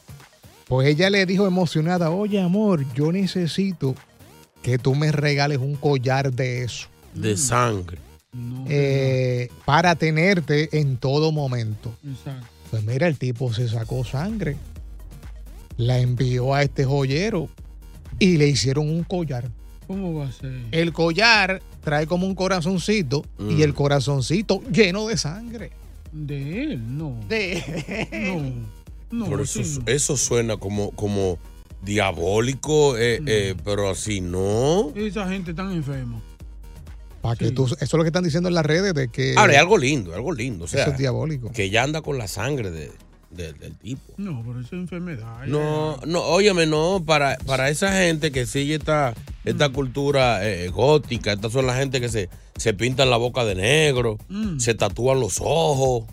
pues 0.68 0.88
ella 0.88 1.10
le 1.10 1.26
dijo 1.26 1.48
emocionada, 1.48 2.10
oye 2.10 2.42
amor, 2.42 2.86
yo 2.94 3.12
necesito 3.12 3.96
que 4.62 4.78
tú 4.78 4.94
me 4.94 5.12
regales 5.12 5.60
un 5.60 5.76
collar 5.76 6.34
de 6.34 6.64
eso. 6.64 6.88
De 7.14 7.38
sangre. 7.38 7.98
Eh, 8.68 9.50
para 9.66 9.96
tenerte 9.96 10.80
en 10.80 10.98
todo 10.98 11.32
momento. 11.32 11.96
Exacto. 12.08 12.48
Pues 12.72 12.84
mira, 12.84 13.08
el 13.08 13.18
tipo 13.18 13.54
se 13.54 13.68
sacó 13.68 14.04
sangre, 14.04 14.58
la 15.78 16.00
envió 16.00 16.54
a 16.54 16.64
este 16.64 16.86
joyero 16.86 17.50
y 18.20 18.38
le 18.38 18.48
hicieron 18.48 18.90
un 18.90 19.04
collar. 19.04 19.50
¿Cómo 19.88 20.14
va 20.16 20.28
a 20.28 20.32
ser? 20.32 20.62
El 20.72 20.94
collar 20.94 21.62
trae 21.84 22.08
como 22.08 22.26
un 22.26 22.36
corazoncito 22.36 23.24
y 23.50 23.62
el 23.62 23.74
corazoncito 23.74 24.62
lleno 24.72 25.08
de 25.08 25.18
sangre. 25.18 25.72
De 26.12 26.64
él, 26.64 26.98
no. 26.98 27.18
De 27.28 28.08
No. 28.12 28.74
No, 29.12 29.26
Por 29.28 29.42
eso, 29.42 29.64
sí, 29.64 29.80
no. 29.80 29.92
eso 29.92 30.18
suena 30.18 30.58
como, 30.58 30.90
como 30.92 31.38
diabólico, 31.84 32.98
eh, 32.98 33.22
eh, 33.28 33.56
pero 33.64 33.92
así 33.92 34.22
no. 34.22 34.92
Esa 34.96 35.30
gente 35.30 35.54
tan 35.54 35.72
enferma. 35.72 36.20
Para 37.24 37.36
que 37.38 37.50
tú, 37.52 37.66
eso 37.66 37.76
es 37.80 37.94
lo 37.94 38.04
que 38.04 38.10
están 38.10 38.24
diciendo 38.24 38.50
en 38.50 38.54
las 38.56 38.66
redes 38.66 38.94
de 38.94 39.08
que 39.08 39.34
Ahora, 39.38 39.54
es 39.54 39.60
algo 39.60 39.78
lindo, 39.80 40.14
algo 40.14 40.32
lindo. 40.34 40.66
O 40.66 40.68
sea, 40.68 40.82
eso 40.84 40.92
es 40.92 40.98
diabólico. 41.00 41.52
que 41.52 41.72
ya 41.72 41.82
anda 41.82 42.02
con 42.04 42.20
la 42.20 42.28
sangre 42.28 42.70
de- 42.70 42.92
de- 43.32 43.54
del 43.54 43.76
tipo. 43.78 44.14
No, 44.18 44.44
pero 44.46 44.60
eso 44.60 44.68
es 44.76 44.82
enfermedad. 44.84 45.46
No, 45.48 46.00
no, 46.06 46.22
óyeme, 46.22 46.68
no, 46.68 47.02
para, 47.04 47.38
para 47.48 47.70
esa 47.70 47.92
gente 47.98 48.32
que 48.32 48.46
sigue 48.46 48.76
esta, 48.76 49.16
esta 49.44 49.70
cultura 49.70 50.48
eh, 50.48 50.68
gótica, 50.70 51.34
estas 51.34 51.52
son 51.52 51.66
la 51.66 51.76
gente 51.76 52.00
que 52.00 52.10
se, 52.10 52.30
se 52.58 52.74
pintan 52.76 53.10
la 53.10 53.18
boca 53.18 53.44
de 53.46 53.56
negro, 53.56 54.20
Mm. 54.30 54.60
se 54.60 54.76
tatúan 54.76 55.20
los 55.20 55.40
ojos, 55.42 56.04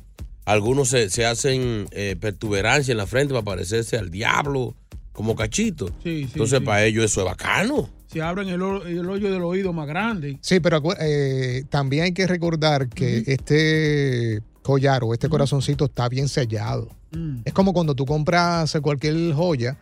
algunos 0.47 0.89
se, 0.89 1.11
se 1.11 1.27
hacen 1.27 1.89
eh, 1.91 2.17
pertuberancia 2.19 2.93
en 2.93 2.99
la 2.99 3.07
frente 3.07 3.35
para 3.35 3.45
parecerse 3.45 3.99
al 3.99 4.11
diablo, 4.11 4.75
como 5.13 5.35
cachito. 5.37 5.89
Sí, 6.03 6.23
sí, 6.25 6.29
Entonces, 6.33 6.61
sí. 6.61 6.65
para 6.65 6.85
ellos 6.85 7.05
eso 7.05 7.21
es 7.21 7.27
bacano. 7.27 7.91
Se 8.11 8.21
abren 8.21 8.49
el, 8.49 8.61
el 8.61 9.09
hoyo 9.09 9.31
del 9.31 9.43
oído 9.43 9.73
más 9.73 9.87
grande. 9.87 10.39
Sí, 10.41 10.59
pero 10.59 10.83
eh, 11.01 11.63
también 11.69 12.05
hay 12.05 12.13
que 12.13 12.27
recordar 12.27 12.89
que 12.89 13.23
este 13.27 14.43
collar 14.63 15.05
o 15.05 15.15
este 15.15 15.29
corazoncito 15.29 15.85
está 15.85 16.09
bien 16.09 16.29
sellado. 16.29 16.89
Mm. 17.13 17.43
Es 17.45 17.53
como 17.53 17.73
cuando 17.73 17.95
tú 17.95 18.07
compras 18.07 18.77
cualquier 18.83 19.33
joya 19.33 19.79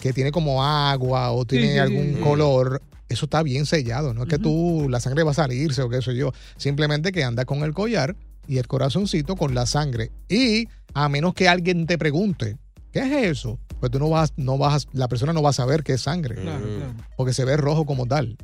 que 0.00 0.12
tiene 0.12 0.32
como 0.32 0.64
agua 0.64 1.30
o 1.30 1.44
tiene 1.44 1.72
sí, 1.72 1.78
algún 1.78 2.14
sí. 2.16 2.20
color. 2.20 2.82
Eso 3.08 3.26
está 3.26 3.44
bien 3.44 3.64
sellado. 3.64 4.12
No 4.12 4.24
es 4.24 4.28
que 4.28 4.38
tú, 4.38 4.88
la 4.90 4.98
sangre 4.98 5.22
va 5.22 5.30
a 5.30 5.34
salirse 5.34 5.80
o 5.80 5.88
qué 5.88 6.02
sé 6.02 6.16
yo. 6.16 6.32
Simplemente 6.56 7.12
que 7.12 7.22
anda 7.22 7.44
con 7.44 7.62
el 7.62 7.74
collar 7.74 8.16
y 8.48 8.58
el 8.58 8.66
corazoncito 8.66 9.36
con 9.36 9.54
la 9.54 9.66
sangre. 9.66 10.10
Y 10.28 10.68
a 10.94 11.08
menos 11.08 11.32
que 11.34 11.48
alguien 11.48 11.86
te 11.86 11.96
pregunte, 11.96 12.56
¿qué 13.00 13.20
es 13.24 13.30
eso? 13.38 13.58
Pues 13.80 13.92
tú 13.92 13.98
no 13.98 14.08
vas, 14.10 14.32
no 14.36 14.58
vas, 14.58 14.86
a- 14.86 14.88
la 14.92 15.06
persona 15.08 15.32
no 15.32 15.40
va 15.42 15.50
a 15.50 15.52
saber 15.52 15.82
que 15.84 15.92
es 15.92 16.00
sangre. 16.02 16.34
Claro, 16.36 16.64
claro. 16.64 16.94
Porque 17.16 17.32
se 17.32 17.44
ve 17.44 17.56
rojo 17.56 17.86
como 17.86 18.06
tal. 18.06 18.36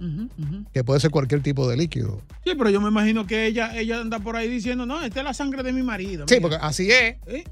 Que 0.72 0.84
puede 0.84 1.00
ser 1.00 1.10
cualquier 1.10 1.42
tipo 1.42 1.68
de 1.68 1.76
líquido. 1.76 2.20
Sí, 2.44 2.52
pero 2.56 2.70
yo 2.70 2.80
me 2.80 2.88
imagino 2.88 3.26
que 3.26 3.46
ella, 3.46 3.76
ella 3.78 4.00
anda 4.00 4.18
por 4.20 4.36
ahí 4.36 4.48
diciendo, 4.48 4.86
no, 4.86 5.02
esta 5.02 5.20
es 5.20 5.24
la 5.24 5.34
sangre 5.34 5.62
de 5.62 5.72
mi 5.72 5.82
marido. 5.82 6.26
Sí, 6.28 6.36
mira". 6.36 6.42
porque 6.42 6.56
así 6.60 6.90
es. 6.90 7.16
¿Eh? 7.26 7.44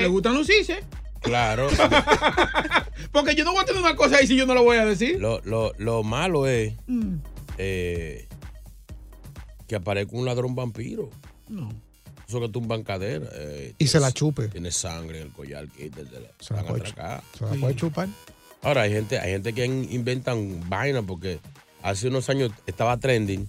¿Le 0.00 0.06
gustan 0.08 0.34
los 0.34 0.46
CISE? 0.46 0.80
Claro. 1.22 1.68
Porque 3.12 3.34
yo 3.34 3.44
no 3.44 3.52
voy 3.52 3.62
a 3.62 3.64
tener 3.66 3.82
una 3.82 3.94
cosa 3.96 4.16
ahí 4.16 4.26
si 4.26 4.36
yo 4.36 4.46
no 4.46 4.54
lo 4.54 4.62
voy 4.64 4.78
a 4.78 4.86
decir. 4.86 5.20
lo, 5.20 5.40
lo, 5.44 5.72
lo 5.78 6.02
malo 6.02 6.46
es 6.46 6.74
Mm. 6.86 7.16
eh, 7.58 8.26
que 9.66 9.76
aparezca 9.76 10.16
un 10.16 10.24
ladrón 10.24 10.54
vampiro. 10.54 11.10
No. 11.48 11.68
Eso 12.30 12.40
que 12.40 12.48
tumban 12.48 12.84
cadera. 12.84 13.26
eh, 13.34 13.74
Y 13.78 13.88
se 13.88 13.98
la 13.98 14.12
chupe. 14.12 14.46
Tiene 14.48 14.70
sangre 14.70 15.20
en 15.20 15.26
el 15.26 15.32
collar. 15.32 15.66
quítatela, 15.68 16.28
Se 16.38 16.54
la 16.54 16.64
puede, 16.64 16.86
se 16.86 16.94
la 16.96 17.22
puede 17.60 17.74
chupar. 17.74 18.08
Ahora, 18.62 18.82
hay 18.82 18.92
gente, 18.92 19.18
hay 19.18 19.32
gente 19.32 19.52
que 19.52 19.64
in- 19.64 19.88
inventan 19.90 20.68
vainas 20.68 21.02
porque 21.06 21.40
hace 21.82 22.06
unos 22.08 22.28
años 22.30 22.52
estaba 22.66 22.96
trending 22.98 23.48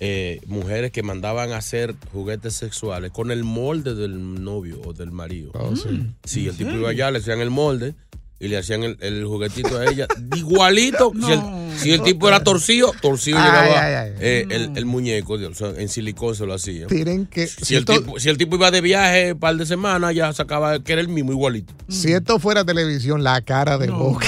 eh, 0.00 0.40
mujeres 0.46 0.92
que 0.92 1.02
mandaban 1.02 1.52
a 1.52 1.56
hacer 1.56 1.94
juguetes 2.12 2.54
sexuales 2.54 3.10
con 3.10 3.30
el 3.30 3.42
molde 3.42 3.94
del 3.94 4.42
novio 4.44 4.80
o 4.84 4.92
del 4.92 5.10
marido. 5.10 5.50
Oh, 5.54 5.74
sí. 5.74 6.06
Sí, 6.24 6.46
el 6.46 6.56
tipo 6.56 6.70
serio? 6.70 6.80
iba 6.82 6.90
allá, 6.90 7.10
le 7.10 7.18
hacían 7.18 7.40
el 7.40 7.50
molde 7.50 7.94
y 8.40 8.48
le 8.48 8.58
hacían 8.58 8.82
el, 8.82 8.96
el 9.00 9.24
juguetito 9.24 9.78
a 9.78 9.86
ella. 9.86 10.06
Igualito. 10.36 11.12
Si, 11.24 11.32
el, 11.32 11.40
si 11.78 11.92
el 11.92 12.02
tipo 12.02 12.28
era 12.28 12.42
torcido, 12.42 12.92
torcido 13.00 13.38
Ay, 13.38 13.44
llevaba 13.44 13.84
ay, 13.86 13.94
ay. 13.94 14.12
eh, 14.20 14.46
el, 14.50 14.76
el 14.76 14.84
muñeco, 14.86 15.34
o 15.34 15.54
sea, 15.54 15.70
en 15.76 15.88
silicón 15.88 16.34
se 16.34 16.44
lo 16.46 16.54
hacían. 16.54 16.88
Tienen 16.88 17.26
que. 17.26 17.46
Si 17.46 17.74
el, 17.74 17.80
esto- 17.80 17.94
tipo, 18.00 18.18
si 18.18 18.28
el 18.28 18.36
tipo 18.38 18.56
iba 18.56 18.70
de 18.70 18.80
viaje 18.80 19.32
un 19.32 19.38
par 19.38 19.56
de 19.56 19.64
semanas, 19.66 20.14
ya 20.14 20.32
sacaba 20.32 20.78
que 20.82 20.92
era 20.92 21.00
el 21.00 21.08
mismo 21.08 21.32
igualito. 21.32 21.72
Si 21.88 22.12
esto 22.12 22.38
fuera 22.38 22.64
televisión, 22.64 23.22
la 23.22 23.40
cara 23.42 23.78
de 23.78 23.86
No. 23.86 23.98
boca 23.98 24.26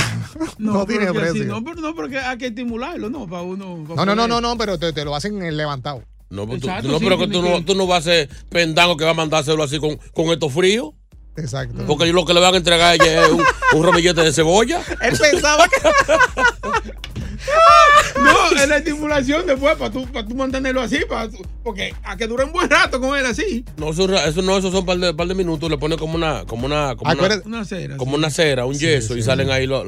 no, 0.59 0.85
tiene 0.87 1.13
precio. 1.13 1.45
no, 1.45 1.63
pero 1.65 1.81
no, 1.81 1.95
porque 1.95 2.19
hay 2.19 2.39
que 2.39 2.47
estimularlo, 2.47 3.11
¿no? 3.11 3.27
Para 3.29 3.43
uno. 3.43 3.85
para 3.89 4.05
No, 4.05 4.15
no, 4.15 4.15
no, 4.15 4.29
no, 4.29 4.41
no, 4.41 4.57
pero 4.59 4.79
te, 4.79 4.93
te 4.93 5.05
lo 5.05 5.15
hacen 5.15 5.43
en 5.43 5.57
levantado. 5.57 6.03
No, 6.31 6.47
pues 6.47 6.61
tú- 6.61 6.67
Exacto, 6.69 6.89
no 6.89 6.99
sí, 6.99 7.05
pero 7.05 7.19
que 7.19 7.29
tú, 7.29 7.41
no, 7.43 7.59
que- 7.59 7.63
tú 7.65 7.75
no 7.75 7.87
vas 7.87 8.01
a 8.07 8.11
ser 8.11 8.29
pendango 8.49 8.97
que 8.97 9.05
va 9.05 9.11
a 9.11 9.15
mandárselo 9.15 9.63
así 9.63 9.79
con, 9.79 9.97
con 10.13 10.27
esto 10.33 10.49
frío. 10.49 10.95
Exacto. 11.37 11.85
Porque 11.87 12.07
lo 12.07 12.25
que 12.25 12.35
le 12.35 12.40
van 12.40 12.55
a 12.55 12.57
entregar 12.57 12.93
a 12.93 12.95
ella 12.95 13.25
es 13.26 13.31
un, 13.31 13.45
un 13.75 13.85
ramillete 13.85 14.23
de 14.23 14.33
cebolla. 14.33 14.81
Él 15.02 15.16
pensaba 15.19 15.66
que. 15.69 15.76
No, 18.23 18.50
es 18.61 18.69
la 18.69 18.78
estimulación 18.78 19.47
después 19.47 19.76
para 19.76 19.90
tú, 19.90 20.07
para 20.11 20.26
tú 20.26 20.35
mantenerlo 20.35 20.81
así, 20.81 20.99
para 21.09 21.28
tú- 21.31 21.43
porque 21.62 21.95
a 22.02 22.16
que 22.16 22.26
dure 22.26 22.45
un 22.45 22.52
buen 22.52 22.69
rato 22.69 23.00
con 23.00 23.16
él 23.16 23.25
así. 23.26 23.64
No, 23.76 23.90
eso, 23.90 24.12
eso 24.12 24.43
no, 24.43 24.57
eso 24.57 24.73
son 24.73 24.85
par 24.87 24.99
de, 24.99 25.14
par 25.14 25.28
de 25.28 25.35
minutos. 25.35 25.71
Le 25.71 25.78
pone 25.78 25.97
como 25.97 26.14
una, 26.16 26.45
como 26.47 26.66
una, 26.66 26.97
como 26.97 27.11
una, 27.11 27.12
Acuérdate, 27.12 27.47
Una 27.47 27.64
cera. 27.64 27.97
como 27.97 28.12
sí. 28.12 28.19
una 28.19 28.31
cera, 28.31 28.66
un 28.66 28.75
yeso 28.75 29.16
y 29.16 29.23
salen 29.23 29.50
ahí 29.50 29.66
los. 29.66 29.85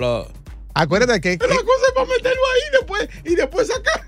acuérdate 0.74 1.20
que, 1.20 1.36
Pero 1.38 1.54
la 1.54 1.60
cosa 1.62 1.86
es 1.88 1.92
para 1.94 2.06
meterlo 2.06 2.40
ahí 2.54 2.78
después, 2.78 3.08
y 3.24 3.34
después 3.34 3.68
sacar. 3.68 4.06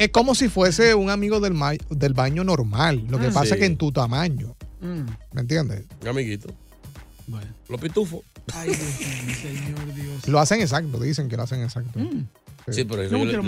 es 0.00 0.08
como 0.08 0.34
si 0.34 0.48
fuese 0.48 0.94
un 0.94 1.10
amigo 1.10 1.38
del, 1.40 1.54
ma- 1.54 1.74
del 1.90 2.14
baño 2.14 2.42
normal. 2.42 3.04
Lo 3.08 3.18
que 3.18 3.26
Ah, 3.26 3.30
pasa 3.32 3.46
sí. 3.46 3.52
es 3.54 3.58
que 3.60 3.66
en 3.66 3.76
tu 3.76 3.92
tamaño. 3.92 4.56
Mm. 4.82 5.06
¿Me 5.32 5.40
entiendes? 5.40 5.84
un 6.02 6.08
amiguito. 6.08 6.52
Bueno. 7.26 7.46
Los 7.68 7.80
pitufos. 7.80 8.20
Ay, 8.52 8.68
Dios 8.70 8.80
mío, 9.26 9.34
señor 9.40 9.94
Dios. 9.94 10.28
Lo 10.28 10.40
hacen 10.40 10.60
exacto, 10.60 10.98
dicen 11.00 11.28
que 11.28 11.36
lo 11.36 11.44
hacen 11.44 11.62
exacto. 11.62 11.98
Mm. 11.98 12.26
Sí, 12.70 12.84
pero 12.84 13.02
eso 13.02 13.12
No 13.12 13.18
yo, 13.20 13.24
le, 13.24 13.32
yo 13.32 13.42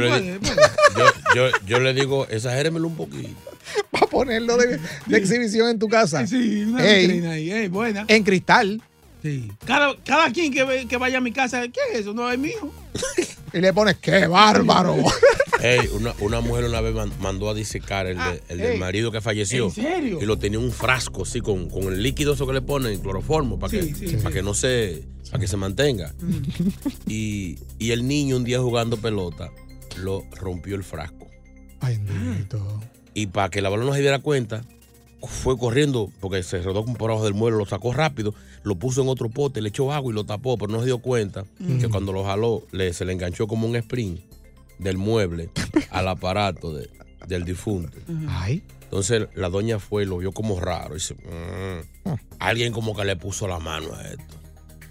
le- 0.00 0.08
vale, 0.08 0.38
vale. 0.38 0.62
yo, 0.96 1.04
yo, 1.34 1.50
yo 1.66 1.80
le 1.80 1.92
digo, 1.94 2.26
exagéremelo 2.28 2.86
un 2.86 2.96
poquito. 2.96 3.28
Para 3.90 4.06
ponerlo 4.06 4.56
de, 4.56 4.78
de 5.06 5.18
exhibición 5.18 5.68
en 5.68 5.78
tu 5.78 5.88
casa. 5.88 6.26
Sí, 6.26 6.62
una 6.64 6.82
Ey. 6.86 7.06
vitrina 7.06 7.30
ahí, 7.32 7.50
ey, 7.50 7.68
buena. 7.68 8.04
En 8.08 8.22
cristal. 8.24 8.82
Sí. 9.22 9.50
Cada, 9.66 9.94
cada 10.04 10.30
quien 10.32 10.52
que, 10.52 10.86
que 10.88 10.96
vaya 10.96 11.18
a 11.18 11.20
mi 11.20 11.32
casa, 11.32 11.62
¿qué 11.68 11.80
es 11.92 12.00
eso? 12.00 12.14
No 12.14 12.30
es 12.30 12.38
mío. 12.38 12.72
Y 13.52 13.60
le 13.60 13.72
pones, 13.72 13.96
¡qué 13.96 14.26
bárbaro! 14.26 14.94
Ey, 15.62 15.88
una, 15.92 16.14
una 16.20 16.40
mujer 16.40 16.64
una 16.64 16.80
vez 16.80 16.94
man- 16.94 17.12
mandó 17.20 17.50
a 17.50 17.54
disecar 17.54 18.06
el, 18.06 18.16
de- 18.16 18.42
el 18.48 18.58
del 18.58 18.72
ey. 18.72 18.78
marido 18.78 19.10
que 19.10 19.20
falleció. 19.20 19.64
¿En 19.66 19.70
serio? 19.72 20.18
Y 20.20 20.24
lo 20.26 20.38
tenía 20.38 20.58
en 20.58 20.64
un 20.66 20.72
frasco 20.72 21.22
así 21.22 21.40
con, 21.40 21.68
con 21.68 21.84
el 21.84 22.02
líquido 22.02 22.34
eso 22.34 22.46
que 22.46 22.52
le 22.52 22.62
ponen, 22.62 22.98
cloroformo, 23.00 23.58
para 23.58 23.70
Sí, 23.70 23.92
que, 23.92 24.08
sí, 24.08 24.16
para 24.16 24.28
sí. 24.30 24.34
que 24.34 24.42
no 24.42 24.54
se, 24.54 25.04
para 25.30 25.40
que 25.40 25.48
se 25.48 25.56
mantenga. 25.56 26.14
Y, 27.06 27.58
y 27.78 27.90
el 27.92 28.06
niño 28.06 28.36
un 28.36 28.44
día 28.44 28.60
jugando 28.60 28.96
pelota 28.96 29.50
lo 29.96 30.24
rompió 30.36 30.76
el 30.76 30.84
frasco. 30.84 31.26
Ay, 31.80 31.98
bendito. 31.98 32.80
Y 33.14 33.26
para 33.26 33.48
que 33.50 33.60
la 33.60 33.68
abuela 33.68 33.84
no 33.84 33.94
se 33.94 34.00
diera 34.00 34.20
cuenta, 34.20 34.64
fue 35.22 35.58
corriendo 35.58 36.10
porque 36.20 36.42
se 36.42 36.62
rodó 36.62 36.84
por 36.84 37.10
abajo 37.10 37.24
del 37.24 37.34
mueble, 37.34 37.58
lo 37.58 37.66
sacó 37.66 37.92
rápido, 37.92 38.34
lo 38.62 38.76
puso 38.76 39.02
en 39.02 39.08
otro 39.08 39.28
pote, 39.28 39.60
le 39.60 39.70
echó 39.70 39.92
agua 39.92 40.12
y 40.12 40.14
lo 40.14 40.24
tapó, 40.24 40.56
pero 40.56 40.70
no 40.70 40.80
se 40.80 40.86
dio 40.86 40.98
cuenta 40.98 41.44
Mm. 41.58 41.78
que 41.78 41.88
cuando 41.88 42.12
lo 42.12 42.22
jaló 42.24 42.62
le, 42.70 42.92
se 42.92 43.04
le 43.04 43.12
enganchó 43.12 43.48
como 43.48 43.66
un 43.66 43.74
sprint 43.76 44.20
del 44.78 44.96
mueble 44.98 45.50
al 45.90 46.08
aparato 46.08 46.72
de- 46.72 46.88
del 47.26 47.44
difunto. 47.44 47.98
Ay. 48.28 48.62
Entonces 48.82 49.28
la 49.34 49.48
doña 49.50 49.78
fue 49.78 50.04
y 50.04 50.06
lo 50.06 50.18
vio 50.18 50.32
como 50.32 50.58
raro. 50.60 50.92
Y 50.94 50.98
dice, 50.98 51.14
"Mm, 51.14 52.10
alguien 52.38 52.72
como 52.72 52.94
que 52.96 53.04
le 53.04 53.16
puso 53.16 53.46
la 53.46 53.58
mano 53.58 53.92
a 53.94 54.02
esto. 54.02 54.34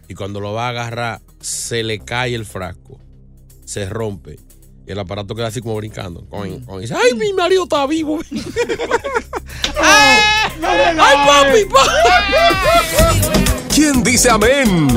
Y 0.07 0.13
cuando 0.13 0.39
lo 0.39 0.53
va 0.53 0.67
a 0.67 0.69
agarrar, 0.69 1.21
se 1.41 1.83
le 1.83 1.99
cae 1.99 2.35
el 2.35 2.45
frasco, 2.45 2.99
se 3.65 3.89
rompe. 3.89 4.39
Y 4.87 4.91
el 4.91 4.99
aparato 4.99 5.35
queda 5.35 5.47
así 5.47 5.59
como 5.61 5.75
brincando. 5.75 6.25
Coin, 6.29 6.63
coin. 6.63 6.79
Y 6.79 6.81
dice, 6.83 6.93
¡ay, 6.95 7.13
mi 7.17 7.33
marido 7.33 7.63
está 7.63 7.85
vivo! 7.87 8.19
¡Ay, 9.81 11.17
papi, 11.27 11.65
papi! 11.65 11.89
¿Quién 13.73 14.01
dice 14.03 14.29
amén? 14.29 14.87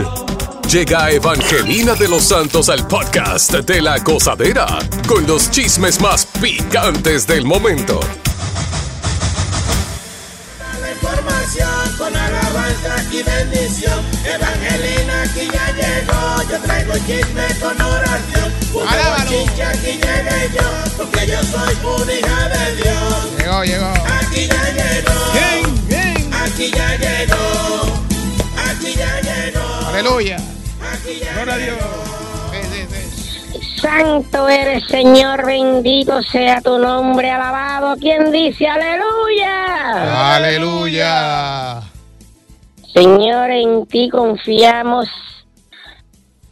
Llega 0.71 1.11
Evangelina 1.11 1.97
de 1.97 2.07
los 2.07 2.23
Santos 2.23 2.69
al 2.69 2.87
podcast 2.87 3.53
de 3.53 3.83
la 3.83 3.99
gozadera 3.99 4.79
con 5.09 5.27
los 5.27 5.51
chismes 5.51 6.01
más 6.01 6.25
picantes 6.41 7.27
del 7.27 7.45
momento. 7.45 7.99
La 10.81 10.93
información 10.93 11.97
con 11.99 12.15
alabanza 12.15 13.03
y 13.11 13.21
bendición. 13.21 13.99
Evangelina 14.25 15.23
aquí 15.23 15.49
ya 15.53 15.73
llegó. 15.75 16.49
Yo 16.49 16.61
traigo 16.61 16.93
chisme 16.99 17.47
con 17.61 17.81
oración. 17.81 18.53
Bochincha 18.73 19.71
aquí 19.71 19.99
llegué 19.99 20.51
yo. 20.55 20.63
Porque 20.97 21.27
yo 21.27 21.43
soy 21.43 21.75
una 21.83 22.13
hija 22.13 22.49
de 22.49 22.77
Dios. 22.77 23.39
Llegó, 23.39 23.65
llegó. 23.65 23.93
Aquí 24.07 24.47
ya 24.47 24.71
llegó. 24.71 25.33
Aquí 26.45 26.71
ya 26.71 26.97
llegó. 26.97 28.05
Aquí 28.71 28.95
ya 28.95 29.21
llegó. 29.21 29.89
Aleluya. 29.89 30.37
Gloria 31.05 31.55
a 31.55 31.59
Dios. 31.59 31.79
Santo 33.81 34.49
eres, 34.49 34.87
Señor, 34.89 35.47
bendito 35.47 36.23
sea 36.23 36.61
tu 36.61 36.79
nombre, 36.79 37.31
alabado. 37.31 37.97
¿Quién 37.99 38.31
dice 38.31 38.67
aleluya? 38.67 40.37
Aleluya. 40.37 41.83
Señor, 42.93 43.51
en 43.51 43.87
ti 43.87 44.11
confiamos. 44.11 45.09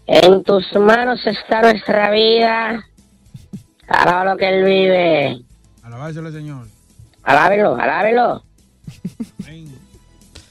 En 0.07 0.43
tus 0.43 0.73
manos 0.75 1.21
está 1.26 1.61
nuestra 1.61 2.11
vida. 2.11 2.87
Alaba 3.87 4.33
lo 4.33 4.37
que 4.38 4.49
Él 4.49 4.64
vive. 4.64 5.43
Alabárselo, 5.83 6.33
Señor. 6.33 6.67
Alábelo, 7.23 7.76
alábelo. 7.76 8.43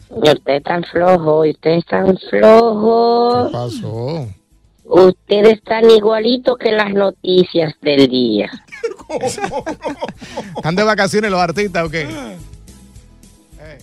Y 0.09 0.29
usted 0.29 0.53
es 0.53 0.63
tan 0.63 0.83
flojo, 0.83 1.45
y 1.45 1.51
usted 1.51 1.71
es 1.71 1.85
tan 1.85 2.17
flojo. 2.17 3.47
¿Qué 3.47 3.51
pasó? 3.51 4.27
Ustedes 4.85 5.53
están 5.55 5.89
igualito 5.89 6.55
que 6.55 6.71
las 6.71 6.93
noticias 6.93 7.73
del 7.81 8.07
día. 8.07 8.49
¿Están 10.55 10.75
de 10.75 10.83
vacaciones 10.83 11.29
los 11.29 11.41
artistas 11.41 11.85
o 11.85 11.89
qué? 11.89 12.07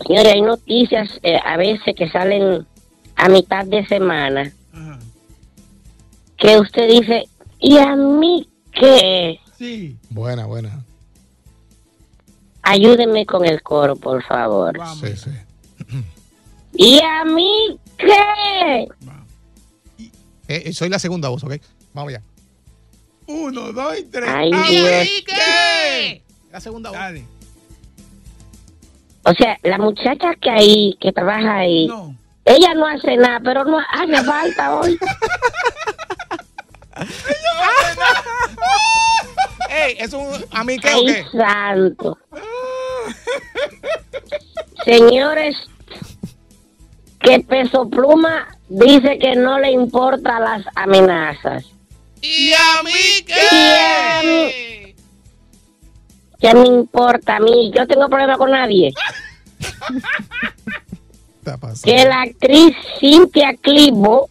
Señores, 0.06 0.32
hay 0.32 0.42
noticias 0.42 1.10
eh, 1.22 1.38
a 1.44 1.56
veces 1.56 1.94
que 1.94 2.08
salen 2.08 2.66
a 3.16 3.28
mitad 3.28 3.64
de 3.66 3.86
semana 3.86 4.52
que 6.36 6.58
usted 6.58 6.88
dice, 6.88 7.28
¿y 7.58 7.78
a 7.78 7.96
mí 7.96 8.48
qué? 8.72 9.40
Sí. 9.56 9.96
Buena, 10.10 10.46
buena. 10.46 10.84
Ayúdenme 12.62 13.24
con 13.26 13.44
el 13.44 13.62
coro, 13.62 13.96
por 13.96 14.22
favor. 14.24 14.78
Sí, 15.00 15.16
sí. 15.16 15.30
¿Y 16.74 17.00
a 17.02 17.24
mí 17.24 17.78
qué? 17.96 18.88
Eh, 20.48 20.62
eh, 20.66 20.72
soy 20.72 20.88
la 20.88 20.98
segunda 20.98 21.28
voz, 21.28 21.44
¿ok? 21.44 21.54
Vamos 21.92 22.12
ya. 22.12 22.22
Uno, 23.26 23.72
dos 23.72 23.98
y 23.98 24.04
tres. 24.04 24.28
Ay, 24.28 24.50
¡Ah, 24.52 24.66
Dios. 24.68 24.88
ahí, 24.90 25.24
¿qué? 25.26 26.22
La 26.52 26.60
segunda 26.60 26.90
voz. 26.90 26.98
Dale. 26.98 27.24
O 29.24 29.32
sea, 29.32 29.56
la 29.62 29.78
muchacha 29.78 30.34
que 30.40 30.50
ahí, 30.50 30.96
que 31.00 31.12
trabaja 31.12 31.56
ahí, 31.58 31.88
ella 32.44 32.74
no 32.74 32.87
hace 32.87 33.16
nada, 33.16 33.40
pero 33.42 33.64
no 33.64 33.78
hace 33.78 34.22
falta 34.24 34.74
hoy. 34.74 34.98
Ey, 39.70 39.96
¿es 39.98 40.12
un 40.12 40.26
a 40.50 40.64
mí 40.64 40.78
qué 40.78 40.88
o 40.88 40.96
Ay, 40.96 41.06
qué? 41.06 41.24
santo. 41.37 42.18
Señores, 44.84 45.56
que 47.24 47.40
Peso 47.40 47.88
Pluma 47.88 48.46
dice 48.68 49.18
que 49.18 49.34
no 49.37 49.58
le 49.58 49.70
importan 49.72 50.42
las 50.44 50.64
amenazas. 50.74 51.64
¿Y 52.22 52.52
a 52.52 52.82
mí 52.82 52.92
Y 53.26 53.32
a 53.32 54.22
mí- 54.22 54.94
¿Qué 56.40 56.54
me 56.54 56.66
importa 56.66 57.37
a 57.37 57.40
mí? 57.40 57.72
Yo 57.74 57.87
tengo 57.87 58.08
problema 58.08 58.37
con 58.37 58.50
nadie. 58.50 58.92
Que 61.84 62.04
la 62.06 62.22
actriz 62.22 62.74
Cynthia 62.98 63.54
Clivo 63.60 64.30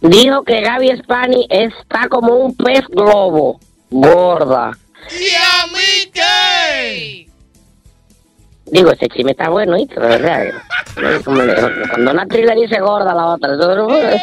dijo 0.00 0.44
que 0.44 0.60
Gaby 0.60 0.98
Spani 0.98 1.46
está 1.50 2.08
como 2.08 2.34
un 2.36 2.54
pez 2.56 2.86
globo, 2.88 3.58
gorda. 3.90 4.78
¿Y 5.10 5.34
a 5.34 5.66
mí 5.72 6.10
qué? 6.12 7.23
Digo, 8.66 8.90
ese 8.92 9.08
chisme 9.08 9.32
está 9.32 9.48
bueno. 9.50 9.76
Pero, 9.88 10.00
¿verdad? 10.08 10.44
Como 11.24 11.42
le- 11.42 11.54
Cuando 11.90 12.10
una 12.12 12.22
actriz 12.22 12.46
le 12.46 12.54
dice 12.62 12.80
gorda 12.80 13.12
a 13.12 13.14
la 13.14 13.26
otra, 13.26 13.54
es- 13.54 14.22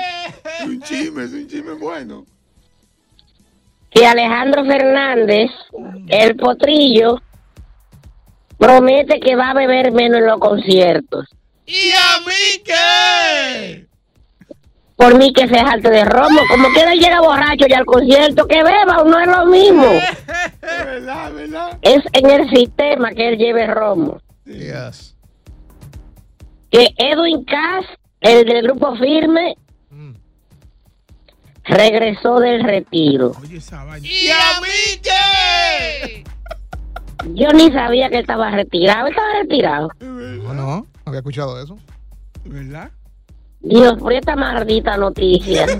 un 0.65 0.82
chisme, 0.82 1.23
es 1.23 1.34
un 1.34 1.47
chisme 1.47 1.73
bueno. 1.73 2.25
que 3.89 4.06
Alejandro 4.06 4.63
Fernández, 4.65 5.51
el 6.08 6.36
potrillo, 6.38 7.21
promete 8.58 9.19
que 9.19 9.36
va 9.36 9.49
a 9.49 9.54
beber 9.54 9.91
menos 9.91 10.19
en 10.19 10.27
los 10.27 10.39
conciertos. 10.39 11.27
¿Y 11.65 11.91
a 11.91 12.19
mí 12.25 12.63
qué? 12.63 13.86
Por 14.95 15.17
mí 15.17 15.34
que 15.34 15.47
se 15.47 15.58
jalte 15.60 15.89
de 15.89 16.06
romo, 16.06 16.39
como 16.49 16.69
quiera 16.69 16.93
llega 16.93 17.19
borracho 17.21 17.65
ya 17.67 17.80
al 17.80 17.86
concierto, 17.86 18.45
que 18.47 18.63
beba, 18.63 19.04
no 19.06 19.19
es 19.19 19.27
lo 19.27 19.45
mismo. 19.47 19.86
¿Verdad, 20.62 21.34
verdad? 21.34 21.77
Es 21.82 22.04
en 22.13 22.30
el 22.30 22.49
sistema 22.49 23.12
que 23.12 23.30
él 23.30 23.38
lleve 23.38 23.67
romo. 23.67 24.21
Yes. 24.57 25.15
Que 26.69 26.87
Edwin 26.97 27.43
Cass, 27.45 27.85
el 28.21 28.45
del 28.45 28.63
grupo 28.63 28.95
Firme, 28.95 29.55
regresó 31.63 32.39
del 32.39 32.63
retiro. 32.63 33.33
¿Y 34.01 34.29
a 34.29 34.61
mí 34.61 35.01
qué? 35.03 36.23
Yo 37.33 37.49
ni 37.53 37.71
sabía 37.71 38.09
que 38.09 38.19
estaba 38.19 38.49
retirado, 38.51 39.07
él 39.07 39.13
estaba 39.13 39.33
retirado. 39.41 39.89
No, 39.99 40.53
no, 40.53 40.53
no 40.53 40.87
había 41.05 41.19
escuchado 41.19 41.61
eso. 41.61 41.77
¿Verdad? 42.45 42.91
Dios, 43.59 43.93
por 43.99 44.13
esta 44.13 44.35
maldita 44.35 44.97
noticia. 44.97 45.67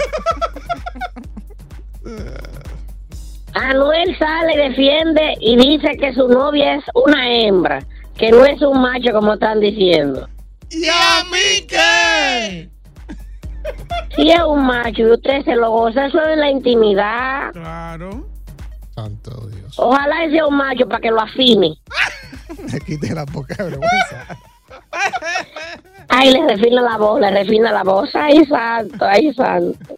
Anuel 3.54 4.18
sale, 4.18 4.56
defiende 4.56 5.36
y 5.40 5.58
dice 5.58 5.98
que 5.98 6.14
su 6.14 6.28
novia 6.28 6.76
es 6.76 6.86
una 6.94 7.30
hembra, 7.30 7.86
que 8.18 8.32
no 8.32 8.46
es 8.46 8.62
un 8.62 8.82
macho 8.82 9.12
como 9.14 9.34
están 9.34 9.60
diciendo. 9.60 10.28
¿Y 10.70 10.86
a 10.88 11.24
mí 11.32 11.66
qué? 11.68 12.70
Si 14.16 14.30
es 14.30 14.42
un 14.42 14.66
macho 14.66 15.04
y 15.04 15.12
usted 15.12 15.44
se 15.46 15.56
lo 15.56 15.72
goza, 15.72 16.08
eso 16.08 16.20
es 16.22 16.38
la 16.38 16.50
intimidad. 16.50 17.52
Claro. 17.54 18.28
Santo 18.94 19.48
Dios. 19.48 19.74
Ojalá 19.78 20.30
sea 20.30 20.48
un 20.48 20.58
macho 20.58 20.88
para 20.88 21.00
que 21.00 21.12
lo 21.12 21.22
afine. 21.22 21.78
Me 22.72 22.80
quite 22.82 23.14
la 23.14 23.26
poca 23.26 23.56
vergüenza. 23.64 24.28
Ay, 26.10 26.34
le 26.34 26.48
refina 26.48 26.82
la 26.82 26.98
voz, 26.98 27.22
le 27.22 27.32
refina 27.32 27.72
la 27.72 27.84
voz. 27.84 28.10
Ay, 28.14 28.46
santo, 28.46 29.06
ay, 29.06 29.34
santo. 29.34 29.96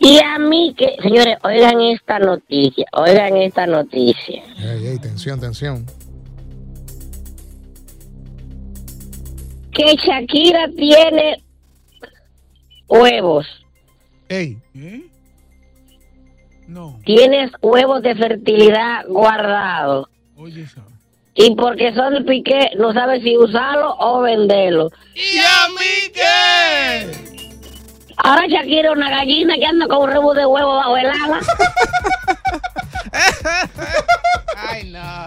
Y 0.00 0.18
a 0.20 0.38
mí 0.38 0.74
que, 0.78 0.96
señores, 1.02 1.38
oigan 1.42 1.80
esta 1.80 2.20
noticia, 2.20 2.86
oigan 2.92 3.36
esta 3.36 3.66
noticia. 3.66 4.42
ey, 4.58 4.86
ey, 4.86 4.98
tensión, 4.98 5.40
tensión. 5.40 5.84
Que 9.72 9.96
Shakira 9.96 10.68
tiene 10.76 11.42
huevos. 12.88 13.46
Ey. 14.28 14.58
No. 16.68 17.00
Tienes 17.04 17.50
huevos 17.60 18.02
de 18.02 18.14
fertilidad 18.14 19.04
guardados. 19.08 20.08
Oye, 20.36 20.62
eso. 20.62 20.82
Y 21.34 21.54
porque 21.54 21.94
son 21.94 22.14
de 22.14 22.20
piqué, 22.22 22.70
no 22.76 22.92
sabes 22.92 23.22
si 23.22 23.36
usarlo 23.36 23.96
o 23.98 24.20
venderlo. 24.22 24.90
¿Y 25.14 25.38
a 25.38 25.68
mí 25.68 26.12
qué? 26.12 27.37
Ahora 28.18 28.46
Shakira 28.48 28.90
es 28.90 28.96
una 28.96 29.10
gallina 29.10 29.54
que 29.56 29.66
anda 29.66 29.86
con 29.86 30.02
un 30.02 30.10
rebo 30.10 30.34
de 30.34 30.44
huevo 30.46 30.76
bajo 30.76 30.96
el 30.96 31.06
ala. 31.06 31.40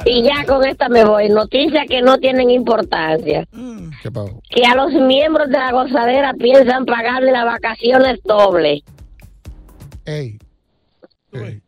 Y 0.05 0.23
ya 0.23 0.45
con 0.45 0.65
esta 0.65 0.89
me 0.89 1.05
voy. 1.05 1.29
Noticias 1.29 1.85
que 1.87 2.01
no 2.01 2.17
tienen 2.17 2.49
importancia. 2.49 3.47
¿Qué 4.01 4.11
pasó? 4.11 4.41
Que 4.49 4.65
a 4.65 4.75
los 4.75 4.91
miembros 4.93 5.47
de 5.49 5.57
la 5.57 5.71
gozadera 5.71 6.33
piensan 6.33 6.85
pagarle 6.85 7.31
las 7.31 7.45
vacaciones 7.45 8.19
doble. 8.23 8.83
Ey. 10.05 10.39
Ahí, 11.33 11.61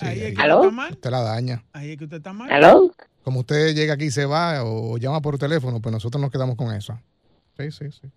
ahí 0.00 0.20
es 0.22 0.34
que 0.34 0.42
¿Aló? 0.42 0.56
usted 0.56 0.68
está 0.68 0.76
mal. 0.76 0.92
Usted 0.92 1.10
la 1.10 1.22
daña. 1.22 1.64
Ahí 1.72 1.92
es 1.92 1.98
que 1.98 2.04
usted 2.04 2.16
está 2.18 2.32
mal. 2.32 2.50
¿Aló? 2.50 2.90
Como 3.22 3.40
usted 3.40 3.74
llega 3.74 3.94
aquí 3.94 4.06
y 4.06 4.10
se 4.10 4.24
va 4.24 4.64
o 4.64 4.96
llama 4.98 5.20
por 5.20 5.38
teléfono, 5.38 5.80
pues 5.80 5.92
nosotros 5.92 6.20
nos 6.20 6.30
quedamos 6.30 6.56
con 6.56 6.72
eso. 6.74 6.98
Sí, 7.56 7.70
sí, 7.70 7.90
sí. 7.90 8.08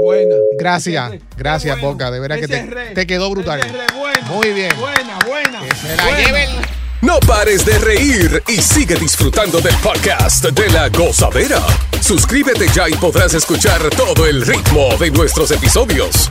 Buena. 0.00 0.34
Gracias, 0.58 1.12
gracias, 1.36 1.80
Boca. 1.80 2.10
De 2.10 2.20
verdad 2.20 2.38
que 2.40 2.48
te, 2.48 2.62
te 2.94 3.06
quedó 3.06 3.30
brutal. 3.30 3.60
Muy 4.28 4.50
bien. 4.52 4.72
Buena, 4.78 5.18
buena. 5.26 5.60
se 5.74 5.96
la 5.96 6.18
lleven. 6.18 6.48
No 7.02 7.18
pares 7.18 7.66
de 7.66 7.78
reír 7.78 8.42
y 8.46 8.62
sigue 8.62 8.94
disfrutando 8.94 9.60
del 9.60 9.74
podcast 9.76 10.44
de 10.44 10.70
la 10.70 10.88
gozadera. 10.88 11.60
Suscríbete 12.00 12.68
ya 12.68 12.88
y 12.88 12.94
podrás 12.94 13.34
escuchar 13.34 13.82
todo 13.90 14.24
el 14.26 14.46
ritmo 14.46 14.96
de 14.98 15.10
nuestros 15.10 15.50
episodios. 15.50 16.30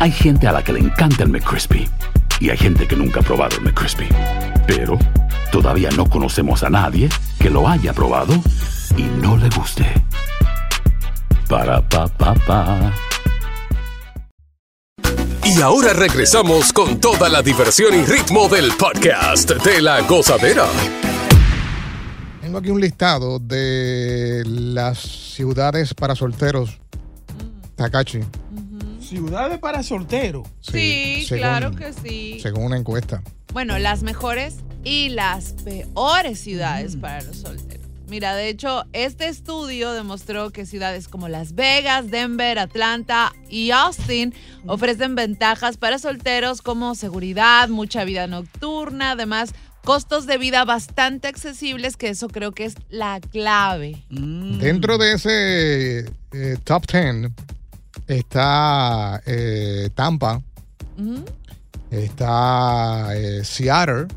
Hay 0.00 0.12
gente 0.12 0.46
a 0.46 0.52
la 0.52 0.64
que 0.64 0.72
le 0.72 0.80
encanta 0.80 1.24
el 1.24 1.28
McCrispy 1.28 1.86
y 2.40 2.48
hay 2.48 2.56
gente 2.56 2.88
que 2.88 2.96
nunca 2.96 3.20
ha 3.20 3.22
probado 3.22 3.58
el 3.58 3.64
McCrispy. 3.64 4.08
Pero 4.66 4.98
todavía 5.52 5.90
no 5.90 6.08
conocemos 6.08 6.62
a 6.62 6.70
nadie 6.70 7.10
que 7.38 7.50
lo 7.50 7.68
haya 7.68 7.92
probado 7.92 8.32
y 8.96 9.02
no 9.02 9.36
le 9.36 9.50
guste. 9.50 9.84
Para 11.50 11.86
pa 11.86 12.08
pa 12.08 12.32
pa. 12.32 12.94
Y 15.44 15.60
ahora 15.60 15.92
regresamos 15.92 16.72
con 16.72 16.98
toda 16.98 17.28
la 17.28 17.42
diversión 17.42 17.92
y 17.92 18.02
ritmo 18.06 18.48
del 18.48 18.72
podcast 18.78 19.50
de 19.50 19.82
la 19.82 20.00
gozadera. 20.00 20.64
Tengo 22.40 22.56
aquí 22.56 22.70
un 22.70 22.80
listado 22.80 23.38
de 23.38 24.44
las 24.46 24.98
ciudades 24.98 25.92
para 25.92 26.14
solteros. 26.14 26.80
Takachi. 27.76 28.20
Ciudades 29.10 29.58
para 29.58 29.82
solteros. 29.82 30.46
Sí, 30.60 31.24
según- 31.26 31.38
claro 31.42 31.70
que 31.74 31.92
sí. 31.92 32.38
Según 32.40 32.64
una 32.66 32.76
encuesta. 32.76 33.22
Bueno, 33.52 33.76
las 33.78 34.04
mejores 34.04 34.58
y 34.84 35.08
las 35.08 35.52
peores 35.64 36.38
ciudades 36.38 36.94
Mm. 36.96 37.00
para 37.00 37.22
los 37.22 37.38
solteros. 37.38 37.86
Mira, 38.08 38.34
de 38.36 38.48
hecho, 38.48 38.84
este 38.92 39.26
estudio 39.28 39.92
demostró 39.92 40.50
que 40.50 40.64
ciudades 40.66 41.08
como 41.08 41.28
Las 41.28 41.54
Vegas, 41.56 42.10
Denver, 42.10 42.58
Atlanta 42.60 43.32
y 43.48 43.72
Austin 43.72 44.32
Mm. 44.64 44.70
ofrecen 44.70 45.14
ventajas 45.16 45.76
para 45.76 45.98
solteros 45.98 46.62
como 46.62 46.94
seguridad, 46.94 47.68
mucha 47.68 48.04
vida 48.04 48.26
nocturna, 48.28 49.12
además 49.12 49.54
costos 49.84 50.26
de 50.26 50.38
vida 50.38 50.64
bastante 50.64 51.26
accesibles, 51.26 51.96
que 51.96 52.08
eso 52.10 52.28
creo 52.28 52.52
que 52.52 52.64
es 52.66 52.74
la 52.90 53.18
clave. 53.20 54.02
Dentro 54.08 54.98
de 54.98 55.14
ese 55.14 55.98
eh, 56.32 56.56
top 56.62 56.86
10 56.86 57.32
está 58.18 59.22
eh, 59.24 59.90
Tampa, 59.94 60.42
está 61.90 63.16
eh, 63.16 63.44
Seattle 63.44 64.08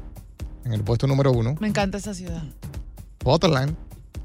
en 0.65 0.73
el 0.73 0.84
puesto 0.84 1.08
número 1.08 1.32
uno, 1.32 1.56
Me 1.60 1.67
encanta 1.67 1.97
esa 1.97 2.13
ciudad. 2.13 2.43
Portland, 3.19 3.75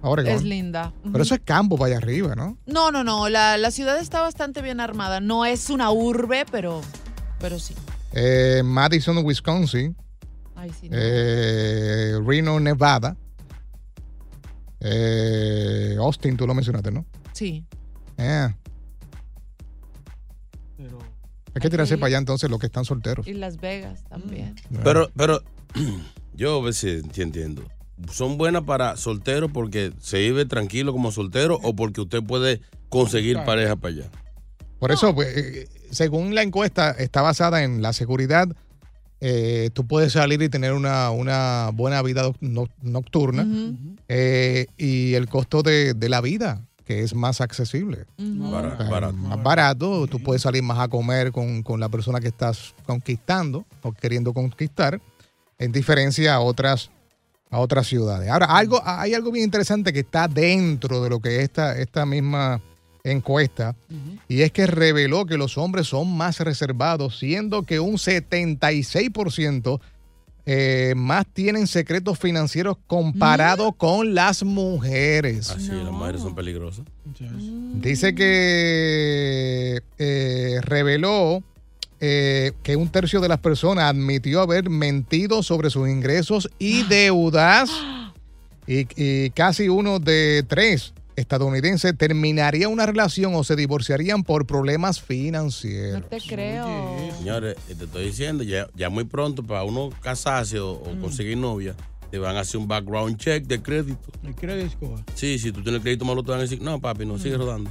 Oregon. 0.03 0.33
Es 0.33 0.43
linda. 0.43 0.93
Pero 1.05 1.23
eso 1.23 1.35
es 1.35 1.41
campo 1.45 1.77
para 1.77 1.89
allá 1.89 1.99
arriba, 1.99 2.35
¿no? 2.35 2.57
No, 2.67 2.91
no, 2.91 3.05
no. 3.05 3.29
La, 3.29 3.57
la 3.59 3.71
ciudad 3.71 3.99
está 3.99 4.23
bastante 4.23 4.63
bien 4.63 4.81
armada. 4.81 5.21
No 5.21 5.45
es 5.45 5.71
una 5.71 5.91
urbe, 5.91 6.47
pero, 6.51 6.81
pero 7.39 7.59
sí. 7.59 7.75
Eh, 8.13 8.63
Madison, 8.65 9.19
Wisconsin. 9.25 9.97
Ay, 10.57 10.71
sí. 10.81 10.89
no. 10.89 10.97
Eh, 10.99 12.19
Reno, 12.25 12.59
Nevada. 12.59 13.17
Eh, 14.81 15.97
Austin, 15.99 16.37
tú 16.37 16.47
lo 16.47 16.55
mencionaste, 16.55 16.91
¿no? 16.91 17.05
Sí. 17.33 17.65
Eh. 18.17 18.49
Hay 21.59 21.63
que 21.63 21.71
tirarse 21.71 21.97
para 21.99 22.07
allá 22.09 22.19
entonces 22.19 22.49
los 22.51 22.59
que 22.61 22.67
están 22.67 22.85
solteros. 22.85 23.27
Y 23.27 23.35
Las 23.35 23.59
Vegas 23.61 24.05
también. 24.09 24.55
Pero, 24.85 25.11
pero 25.17 25.43
yo 26.35 26.61
a 26.61 26.65
veces 26.65 27.05
entiendo. 27.19 27.63
Son 28.13 28.39
buenas 28.39 28.63
para 28.63 28.97
solteros 28.97 29.51
porque 29.53 29.93
se 30.01 30.19
vive 30.19 30.45
tranquilo 30.47 30.93
como 30.93 31.11
soltero 31.11 31.59
o 31.63 31.75
porque 31.75 32.01
usted 32.01 32.23
puede 32.23 32.61
conseguir 32.89 33.33
Claro. 33.35 33.47
pareja 33.47 33.77
para 33.77 33.95
allá. 33.95 34.11
Por 34.79 34.93
eso, 34.93 35.13
pues, 35.15 35.37
eh, 35.37 35.69
según 35.91 36.35
la 36.37 36.43
encuesta, 36.43 36.93
está 36.93 37.23
basada 37.23 37.65
en 37.65 37.83
la 37.83 37.93
seguridad. 37.93 38.47
Eh, 39.21 39.71
tú 39.73 39.85
puedes 39.85 40.13
salir 40.13 40.41
y 40.43 40.49
tener 40.49 40.75
una, 40.75 41.11
una 41.11 41.71
buena 41.75 42.01
vida 42.03 42.31
no- 42.41 42.69
nocturna 42.83 43.45
eh, 44.07 44.67
y 44.77 45.15
el 45.15 45.29
costo 45.29 45.65
de, 45.65 45.95
de 45.95 46.09
la 46.09 46.21
vida, 46.21 46.65
que 46.89 47.03
es 47.03 47.15
más 47.15 47.43
accesible. 47.43 48.07
Barato. 48.17 49.13
Más 49.13 49.43
barato, 49.43 50.07
tú 50.07 50.23
puedes 50.23 50.41
salir 50.41 50.63
más 50.63 50.79
a 50.79 50.89
comer 50.89 51.33
con, 51.33 51.63
con 51.63 51.79
la 51.81 51.91
persona 51.91 52.19
que 52.19 52.29
estás 52.29 52.75
conquistando 52.87 53.67
o 53.83 53.93
queriendo 53.93 54.33
conquistar, 54.33 54.99
en 55.59 55.71
diferencia 55.71 56.35
a 56.35 56.41
otras, 56.41 56.91
a 57.51 57.59
otras 57.59 57.87
ciudades. 57.87 58.31
Ahora, 58.31 58.47
algo, 58.47 58.81
hay 58.83 59.13
algo 59.13 59.31
bien 59.31 59.45
interesante 59.45 59.93
que 59.93 60.01
está 60.01 60.29
dentro 60.29 61.03
de 61.03 61.11
lo 61.11 61.21
que 61.21 61.43
esta, 61.43 61.77
esta 61.79 62.07
misma 62.07 62.63
encuesta, 63.05 63.77
y 64.27 64.41
es 64.41 64.51
que 64.51 64.67
reveló 64.67 65.27
que 65.27 65.37
los 65.37 65.59
hombres 65.59 65.89
son 65.89 66.17
más 66.17 66.41
reservados, 66.41 67.19
siendo 67.19 67.65
que 67.65 67.81
un 67.81 67.97
76% 67.97 69.79
eh, 70.51 70.95
más 70.97 71.27
tienen 71.27 71.67
secretos 71.67 72.19
financieros 72.19 72.79
comparado 72.87 73.73
con 73.73 74.15
las 74.15 74.43
mujeres. 74.43 75.51
Así, 75.51 75.69
las 75.73 75.93
mujeres 75.93 76.23
son 76.23 76.35
peligrosas. 76.35 76.87
Dice 77.75 78.15
que 78.15 79.83
eh, 79.99 80.61
reveló 80.63 81.43
eh, 82.01 82.53
que 82.63 82.77
un 82.77 82.89
tercio 82.89 83.21
de 83.21 83.29
las 83.29 83.41
personas 83.41 83.85
admitió 83.91 84.41
haber 84.41 84.71
mentido 84.71 85.43
sobre 85.43 85.69
sus 85.69 85.87
ingresos 85.87 86.49
y 86.59 86.83
deudas. 86.89 87.71
Y, 88.71 88.87
y 88.97 89.31
casi 89.31 89.71
uno 89.71 89.99
de 89.99 90.45
tres 90.47 90.93
estadounidenses 91.19 91.97
terminaría 91.97 92.69
una 92.69 92.87
relación 92.87 93.35
o 93.35 93.45
se 93.45 93.57
divorciarían 93.57 94.23
por 94.23 94.47
problemas 94.47 95.01
financieros. 95.01 96.03
No 96.03 96.07
te 96.07 96.21
creo. 96.21 96.97
Señores, 97.19 97.57
eh, 97.69 97.75
te 97.75 97.85
estoy 97.85 98.07
diciendo, 98.07 98.45
ya, 98.45 98.69
ya 98.75 98.89
muy 98.89 99.05
pronto 99.05 99.43
para 99.43 99.65
uno 99.65 99.91
casarse 100.01 100.59
o, 100.61 100.73
o 100.73 101.01
conseguir 101.01 101.37
novia, 101.37 101.75
te 102.11 102.19
van 102.19 102.37
a 102.37 102.41
hacer 102.41 102.61
un 102.61 102.69
background 102.69 103.17
check 103.19 103.45
de 103.47 103.61
crédito. 103.61 104.11
El 104.23 104.35
credit 104.35 104.73
score. 104.73 105.03
Sí, 105.15 105.39
si 105.39 105.53
tú 105.53 105.63
tienes 105.63 105.83
crédito 105.83 106.05
malo, 106.05 106.23
te 106.23 106.31
van 106.31 106.41
a 106.41 106.43
decir, 106.43 106.63
no, 106.63 106.81
papi, 106.81 107.05
no, 107.05 107.19
sigue 107.19 107.37
rodando. 107.37 107.71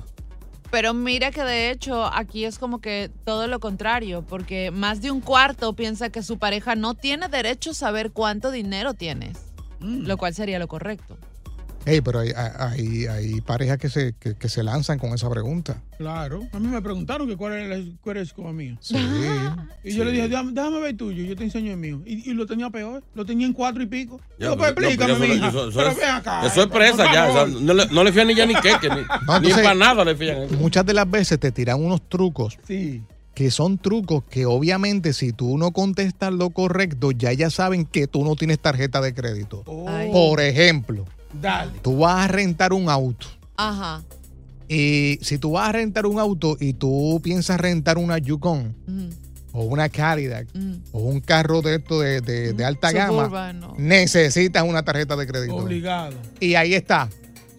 Pero 0.69 0.93
mira 0.93 1.31
que 1.31 1.43
de 1.43 1.71
hecho 1.71 2.05
aquí 2.05 2.43
es 2.43 2.59
como 2.59 2.79
que 2.79 3.09
todo 3.23 3.47
lo 3.47 3.59
contrario, 3.59 4.25
porque 4.27 4.69
más 4.71 5.01
de 5.01 5.11
un 5.11 5.21
cuarto 5.21 5.73
piensa 5.73 6.09
que 6.09 6.21
su 6.21 6.37
pareja 6.37 6.75
no 6.75 6.93
tiene 6.93 7.29
derecho 7.29 7.71
a 7.71 7.73
saber 7.73 8.11
cuánto 8.11 8.51
dinero 8.51 8.93
tienes, 8.93 9.37
lo 9.79 10.17
cual 10.17 10.33
sería 10.33 10.59
lo 10.59 10.67
correcto. 10.67 11.17
Hey, 11.89 12.01
pero 12.01 12.19
hay, 12.19 12.31
hay, 12.35 13.05
hay 13.07 13.41
parejas 13.41 13.77
que 13.77 13.89
se, 13.89 14.13
que, 14.19 14.35
que 14.35 14.49
se 14.49 14.61
lanzan 14.61 14.99
con 14.99 15.13
esa 15.13 15.29
pregunta. 15.29 15.81
Claro. 15.97 16.41
A 16.51 16.59
mí 16.59 16.67
me 16.67 16.81
preguntaron 16.81 17.27
que 17.27 17.37
cuál 17.37 17.53
era 17.53 17.75
el 17.75 17.97
score 18.27 18.53
mío. 18.53 18.77
Sí. 18.81 18.95
Y 19.83 19.93
yo 19.95 20.03
le 20.03 20.11
dije, 20.11 20.27
déjame, 20.27 20.51
déjame 20.51 20.79
ver 20.81 20.97
tuyo, 20.97 21.23
yo 21.23 21.35
te 21.35 21.43
enseño 21.45 21.71
el 21.71 21.77
mío. 21.77 22.01
Y, 22.05 22.29
y 22.29 22.33
lo 22.33 22.45
tenía 22.45 22.69
peor, 22.69 23.03
lo 23.15 23.25
tenía 23.25 23.47
en 23.47 23.53
cuatro 23.53 23.81
y 23.81 23.85
pico. 23.85 24.19
Ya, 24.37 24.47
Yo, 24.47 24.57
pues 24.57 24.73
pero- 24.73 24.81
no, 24.81 24.87
explícame, 24.93 25.25
eso- 25.25 25.33
mija. 25.35 25.51
Pero 25.75 25.89
es- 25.91 25.97
ven 25.97 26.09
acá. 26.09 26.45
Eso 26.45 26.61
es 26.63 26.67
presa 26.67 27.05
ya. 27.13 27.29
o 27.29 27.31
sea, 27.33 27.45
favor. 27.45 27.61
no, 27.61 27.73
le, 27.73 27.85
no 27.87 28.03
le 28.03 28.11
fían 28.11 28.27
ni 28.27 28.35
ya 28.35 28.45
ni 28.45 28.55
queque, 28.55 28.89
ni, 28.89 28.95
No, 29.27 29.39
ni 29.39 29.47
entonces- 29.47 29.63
para 29.63 29.75
nada 29.75 30.03
le 30.03 30.15
fían. 30.15 30.47
Muchas 30.59 30.85
de 30.85 30.93
las 30.93 31.09
veces 31.09 31.39
te 31.39 31.51
tiran 31.51 31.81
unos 31.83 32.07
trucos 32.09 32.57
Sí. 32.67 33.01
que 33.33 33.49
son 33.49 33.77
trucos 33.77 34.23
que 34.29 34.45
obviamente 34.45 35.13
si 35.13 35.31
tú 35.31 35.57
no 35.57 35.71
contestas 35.71 36.33
lo 36.33 36.49
correcto, 36.49 37.11
ya 37.11 37.31
ya 37.33 37.49
saben 37.49 37.85
que 37.85 38.07
tú 38.07 38.25
no 38.25 38.35
tienes 38.35 38.59
tarjeta 38.59 38.99
de 38.99 39.13
crédito. 39.13 39.63
Ay. 39.87 40.11
Por 40.11 40.41
ejemplo, 40.41 41.05
Dale. 41.41 41.71
tú 41.81 41.97
vas 41.99 42.25
a 42.25 42.27
rentar 42.27 42.73
un 42.73 42.89
auto 42.89 43.27
Ajá. 43.55 44.03
y 44.67 45.19
si 45.21 45.37
tú 45.37 45.51
vas 45.51 45.69
a 45.69 45.71
rentar 45.71 46.05
un 46.05 46.19
auto 46.19 46.57
y 46.59 46.73
tú 46.73 47.19
piensas 47.23 47.59
rentar 47.59 47.97
una 47.97 48.17
Yukon 48.17 48.73
o 49.53 49.63
una 49.63 49.89
Cadillac 49.89 50.47
o 50.91 50.99
un 50.99 51.19
carro 51.21 51.61
de 51.61 51.75
esto 51.75 51.99
de, 51.99 52.21
de- 52.21 52.53
de 52.53 52.65
alta 52.65 52.91
gama, 52.91 53.53
no. 53.53 53.73
necesitas 53.77 54.63
una 54.63 54.83
tarjeta 54.83 55.15
de 55.15 55.25
crédito. 55.27 55.55
Obligado. 55.55 56.13
Y 56.39 56.55
ahí 56.55 56.73
está. 56.73 57.09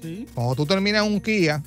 Sí. 0.03 0.27
Cuando 0.35 0.55
tú 0.55 0.67
terminas 0.67 1.05
en 1.05 1.12
un 1.12 1.21
Kia 1.21 1.62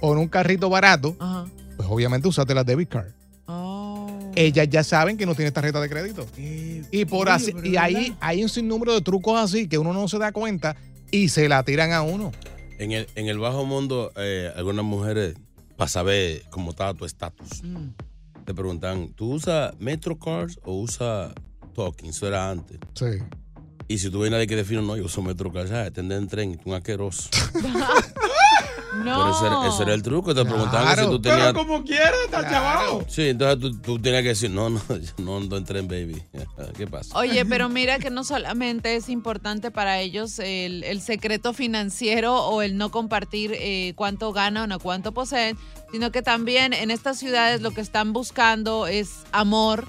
o 0.00 0.12
en 0.12 0.18
un 0.18 0.28
carrito 0.28 0.68
barato, 0.68 1.14
Ajá. 1.20 1.46
pues 1.76 1.88
obviamente 1.90 2.26
usaste 2.26 2.52
la 2.54 2.64
debit 2.64 2.88
card. 2.88 3.08
Oh. 3.46 4.08
Ellas 4.34 4.68
ya 4.68 4.82
saben 4.82 5.16
que 5.16 5.26
no 5.26 5.34
tienes 5.36 5.52
tarjeta 5.52 5.80
de 5.80 5.88
crédito. 5.88 6.26
y 6.36 7.04
por 7.04 7.28
oye, 7.28 7.36
así, 7.36 7.52
y 7.62 7.76
ahí 7.76 8.16
hay 8.20 8.42
un 8.42 8.48
sinnúmero 8.48 8.92
de 8.94 9.02
trucos 9.02 9.38
así 9.38 9.68
que 9.68 9.78
uno 9.78 9.92
no 9.92 10.08
se 10.08 10.18
da 10.18 10.32
cuenta 10.32 10.74
y 11.10 11.28
se 11.28 11.48
la 11.48 11.62
tiran 11.62 11.92
a 11.92 12.02
uno. 12.02 12.32
En 12.78 12.92
el, 12.92 13.06
en 13.14 13.28
el 13.28 13.38
bajo 13.38 13.64
mundo, 13.64 14.12
eh, 14.16 14.50
algunas 14.56 14.84
mujeres, 14.84 15.36
para 15.76 15.88
saber 15.88 16.42
cómo 16.50 16.70
estaba 16.70 16.94
tu 16.94 17.04
estatus, 17.04 17.62
Mm. 17.62 17.90
te 18.44 18.54
preguntan, 18.54 19.08
¿tú 19.14 19.32
usas 19.34 19.74
MetroCards 19.78 20.58
o 20.64 20.74
usas 20.74 21.32
Talking? 21.74 22.10
Eso 22.10 22.26
era 22.28 22.50
antes. 22.50 22.78
Sí. 22.94 23.06
Y 23.86 23.98
si 23.98 24.10
tú 24.10 24.20
vienes 24.22 24.38
de 24.40 24.46
que 24.46 24.56
defino, 24.56 24.82
no, 24.82 24.96
yo 24.96 25.04
uso 25.04 25.20
MetroCards, 25.22 25.70
ah, 25.72 25.90
te 25.90 26.00
en 26.00 26.26
tren, 26.28 26.56
tú 26.58 26.70
un 26.70 26.74
asqueroso. 26.76 27.28
No. 28.96 29.04
Pero 29.04 29.30
ese 29.30 29.46
era, 29.46 29.68
ese 29.68 29.82
era 29.82 29.94
el 29.94 30.02
truco, 30.02 30.34
te 30.34 30.44
preguntaban 30.44 30.94
que 30.94 31.02
si 31.02 31.08
tú 31.08 31.20
tenías... 31.20 31.52
Pero 31.52 31.58
como 31.58 31.84
quiera, 31.84 32.12
está 32.24 32.48
chavado. 32.48 33.04
Sí, 33.08 33.28
entonces 33.28 33.60
tú, 33.60 33.80
tú 33.80 33.98
tenías 33.98 34.22
que 34.22 34.28
decir, 34.28 34.50
no, 34.50 34.70
no, 34.70 34.80
yo 34.88 35.12
no 35.18 35.36
ando 35.36 35.56
en 35.56 35.88
baby. 35.88 36.22
¿Qué 36.76 36.86
pasa? 36.86 37.16
Oye, 37.18 37.44
pero 37.48 37.68
mira 37.68 37.98
que 37.98 38.10
no 38.10 38.24
solamente 38.24 38.96
es 38.96 39.08
importante 39.08 39.70
para 39.70 40.00
ellos 40.00 40.38
el, 40.38 40.84
el 40.84 41.00
secreto 41.00 41.52
financiero 41.52 42.44
o 42.44 42.62
el 42.62 42.76
no 42.76 42.90
compartir 42.90 43.52
eh, 43.54 43.92
cuánto 43.96 44.32
ganan 44.32 44.72
o 44.72 44.78
cuánto 44.78 45.12
poseen, 45.12 45.56
sino 45.92 46.10
que 46.10 46.22
también 46.22 46.72
en 46.72 46.90
estas 46.90 47.18
ciudades 47.18 47.60
lo 47.60 47.72
que 47.72 47.80
están 47.80 48.12
buscando 48.12 48.86
es 48.86 49.10
amor 49.32 49.88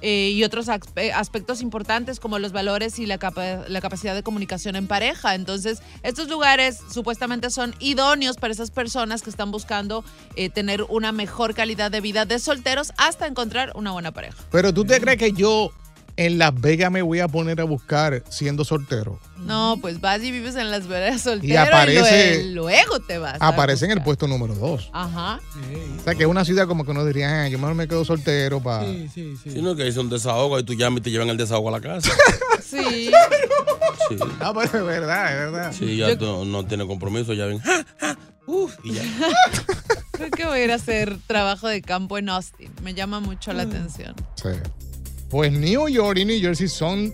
eh, 0.00 0.30
y 0.34 0.44
otros 0.44 0.68
aspe- 0.68 1.12
aspectos 1.14 1.62
importantes 1.62 2.20
como 2.20 2.38
los 2.38 2.52
valores 2.52 2.98
y 2.98 3.06
la, 3.06 3.18
capa- 3.18 3.64
la 3.68 3.80
capacidad 3.80 4.14
de 4.14 4.22
comunicación 4.22 4.76
en 4.76 4.86
pareja. 4.86 5.34
Entonces, 5.34 5.80
estos 6.02 6.28
lugares 6.28 6.78
supuestamente 6.92 7.50
son 7.50 7.74
idóneos 7.78 8.36
para 8.36 8.52
esas 8.52 8.70
personas 8.70 9.22
que 9.22 9.30
están 9.30 9.50
buscando 9.50 10.04
eh, 10.34 10.50
tener 10.50 10.82
una 10.88 11.12
mejor 11.12 11.54
calidad 11.54 11.90
de 11.90 12.00
vida 12.00 12.24
de 12.26 12.38
solteros 12.38 12.92
hasta 12.98 13.26
encontrar 13.26 13.72
una 13.74 13.92
buena 13.92 14.12
pareja. 14.12 14.36
Pero 14.50 14.72
tú 14.74 14.84
te 14.84 15.00
crees 15.00 15.18
que 15.18 15.32
yo 15.32 15.70
en 16.16 16.38
Las 16.38 16.58
Vegas 16.60 16.90
me 16.90 17.02
voy 17.02 17.20
a 17.20 17.28
poner 17.28 17.60
a 17.60 17.64
buscar 17.64 18.22
siendo 18.28 18.64
soltero. 18.64 19.20
No, 19.38 19.76
pues 19.80 20.00
vas 20.00 20.22
y 20.22 20.30
vives 20.30 20.56
en 20.56 20.70
las 20.70 20.86
veredas 20.86 21.20
soltero 21.22 21.60
aparece- 21.62 22.40
y 22.40 22.44
lue- 22.44 22.52
luego 22.54 23.00
te 23.00 23.18
vas. 23.18 23.40
a 23.40 23.48
Aparece 23.48 23.84
en 23.84 23.90
el 23.92 24.02
puesto 24.02 24.26
número 24.26 24.54
dos. 24.54 24.88
Ajá. 24.92 25.40
O 26.00 26.04
sea, 26.04 26.14
que 26.14 26.22
es 26.22 26.28
una 26.28 26.44
ciudad 26.44 26.66
como 26.66 26.84
que 26.84 26.90
uno 26.90 27.04
diría, 27.04 27.42
"Ah, 27.44 27.48
yo 27.48 27.58
mejor 27.58 27.74
me 27.74 27.86
quedo 27.86 28.04
soltero 28.04 28.62
para... 28.62 28.84
Sí, 28.86 29.08
sí, 29.14 29.34
sí. 29.42 29.50
Si 29.50 29.62
no, 29.62 29.76
que 29.76 29.86
es 29.86 29.96
un 29.96 30.08
desahogo 30.08 30.58
y 30.58 30.64
tú 30.64 30.74
llamas 30.74 31.00
y 31.00 31.02
te 31.02 31.10
llevan 31.10 31.28
el 31.28 31.36
desahogo 31.36 31.68
a 31.68 31.72
la 31.72 31.80
casa. 31.80 32.10
Sí. 32.66 33.10
Sí, 34.08 34.16
No, 34.40 34.52
pero 34.52 34.64
es 34.64 34.72
verdad, 34.84 35.32
es 35.46 35.52
verdad. 35.52 35.72
sí 35.72 35.96
ya 35.96 36.18
tú 36.18 36.44
no 36.44 36.66
tienes 36.66 36.86
compromiso, 36.88 37.32
ya 37.32 37.46
ven. 37.46 37.62
Uf, 38.46 38.74
y 38.82 38.94
ya. 38.94 39.02
Creo 40.12 40.30
que 40.32 40.44
voy 40.46 40.58
a 40.60 40.64
ir 40.64 40.72
a 40.72 40.74
hacer 40.74 41.16
trabajo 41.28 41.68
de 41.68 41.80
campo 41.82 42.18
en 42.18 42.28
Austin. 42.28 42.70
Me 42.82 42.92
llama 42.94 43.20
mucho 43.20 43.52
la 43.52 43.62
atención. 43.62 44.14
Sí. 44.34 44.48
Pues 45.28 45.52
New 45.52 45.88
York 45.88 46.18
y 46.18 46.24
New 46.24 46.40
Jersey 46.40 46.68
son 46.68 47.12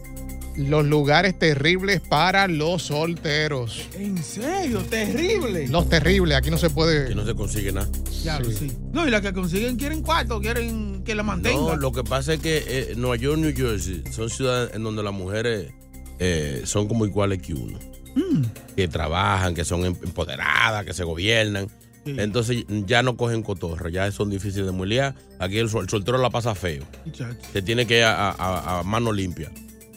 los 0.56 0.84
lugares 0.84 1.38
terribles 1.38 2.00
para 2.00 2.46
los 2.46 2.82
solteros. 2.82 3.88
En 3.94 4.22
serio, 4.22 4.80
terrible. 4.80 5.66
Los 5.68 5.88
terribles, 5.88 6.36
aquí 6.36 6.50
no 6.50 6.58
se 6.58 6.68
puede... 6.68 7.08
Que 7.08 7.14
no 7.14 7.24
se 7.24 7.34
consigue 7.34 7.72
nada. 7.72 7.88
Ya 8.22 8.38
sí. 8.44 8.70
No, 8.92 9.08
y 9.08 9.10
las 9.10 9.22
que 9.22 9.32
consiguen 9.32 9.76
quieren 9.76 10.02
cuarto, 10.02 10.40
quieren 10.40 11.02
que 11.04 11.14
la 11.14 11.22
No, 11.22 11.28
mantengan. 11.28 11.80
lo 11.80 11.90
que 11.92 12.04
pasa 12.04 12.34
es 12.34 12.40
que 12.40 12.62
eh, 12.66 12.92
Nueva 12.96 13.16
York, 13.16 13.38
New 13.38 13.54
Jersey 13.56 14.04
son 14.10 14.28
ciudades 14.28 14.74
en 14.74 14.82
donde 14.82 15.02
las 15.02 15.14
mujeres 15.14 15.72
eh, 16.18 16.62
son 16.64 16.86
como 16.86 17.06
iguales 17.06 17.40
que 17.40 17.54
uno. 17.54 17.78
Mm. 18.14 18.42
Que 18.76 18.88
trabajan, 18.88 19.54
que 19.54 19.64
son 19.64 19.86
em- 19.86 19.96
empoderadas, 20.02 20.84
que 20.84 20.92
se 20.92 21.02
gobiernan. 21.02 21.68
Entonces 22.04 22.64
ya 22.86 23.02
no 23.02 23.16
cogen 23.16 23.42
cotorra, 23.42 23.88
ya 23.90 24.10
son 24.10 24.30
difíciles 24.30 24.66
de 24.66 24.72
mulear. 24.72 25.14
Aquí 25.38 25.58
el, 25.58 25.68
sol- 25.68 25.84
el 25.84 25.88
soltero 25.90 26.18
la 26.18 26.30
pasa 26.30 26.54
feo. 26.54 26.84
Muchacho. 27.04 27.36
Se 27.52 27.62
tiene 27.62 27.86
que 27.86 27.98
ir 27.98 28.04
a, 28.04 28.30
a- 28.30 28.80
a 28.80 28.82
mano 28.82 29.12
limpia. 29.12 29.50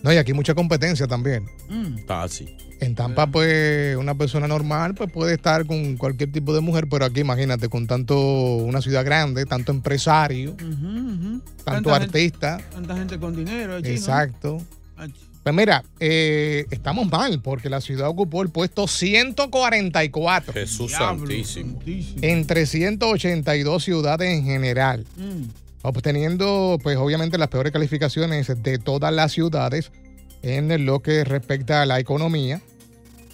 No, 0.03 0.13
y 0.13 0.17
aquí 0.17 0.33
mucha 0.33 0.53
competencia 0.53 1.07
también. 1.07 1.45
Mm. 1.69 1.97
Está 1.97 2.21
así. 2.23 2.55
En 2.81 2.93
Tampa, 2.93 3.25
pues, 3.27 3.95
una 3.95 4.13
persona 4.15 4.47
normal 4.47 4.93
pues, 4.93 5.09
puede 5.11 5.33
estar 5.33 5.65
con 5.65 5.95
cualquier 5.97 6.31
tipo 6.31 6.53
de 6.53 6.59
mujer, 6.61 6.87
pero 6.89 7.05
aquí, 7.05 7.21
imagínate, 7.21 7.69
con 7.69 7.87
tanto 7.87 8.17
una 8.57 8.81
ciudad 8.81 9.03
grande, 9.05 9.45
tanto 9.45 9.71
empresario, 9.71 10.55
tanto 10.57 11.63
Tanta 11.63 11.73
gente- 11.73 11.91
artista. 12.05 12.57
Tanta 12.71 12.95
gente 12.97 13.17
con 13.17 13.35
dinero. 13.35 13.75
allí, 13.75 13.87
¿no? 13.89 13.95
Exacto. 13.95 14.57
Ach. 14.97 15.09
Pues 15.45 15.53
mira, 15.55 15.83
eh, 15.99 16.65
estamos 16.71 17.05
mal 17.11 17.39
porque 17.39 17.69
la 17.69 17.79
ciudad 17.79 18.09
ocupó 18.09 18.41
el 18.41 18.49
puesto 18.49 18.87
144 18.87 20.53
Jesús 20.53 20.87
Diablo, 20.89 21.19
santísimo. 21.27 21.71
santísimo. 21.77 22.17
entre 22.23 22.65
182 22.65 23.83
ciudades 23.83 24.27
en 24.33 24.43
general, 24.43 25.05
Mm. 25.17 25.43
obteniendo 25.83 26.79
pues 26.81 26.97
obviamente 26.97 27.37
las 27.37 27.49
peores 27.49 27.71
calificaciones 27.71 28.51
de 28.63 28.79
todas 28.79 29.13
las 29.13 29.33
ciudades 29.33 29.91
en 30.41 30.83
lo 30.83 31.01
que 31.03 31.23
respecta 31.23 31.83
a 31.83 31.85
la 31.85 31.99
economía. 31.99 32.59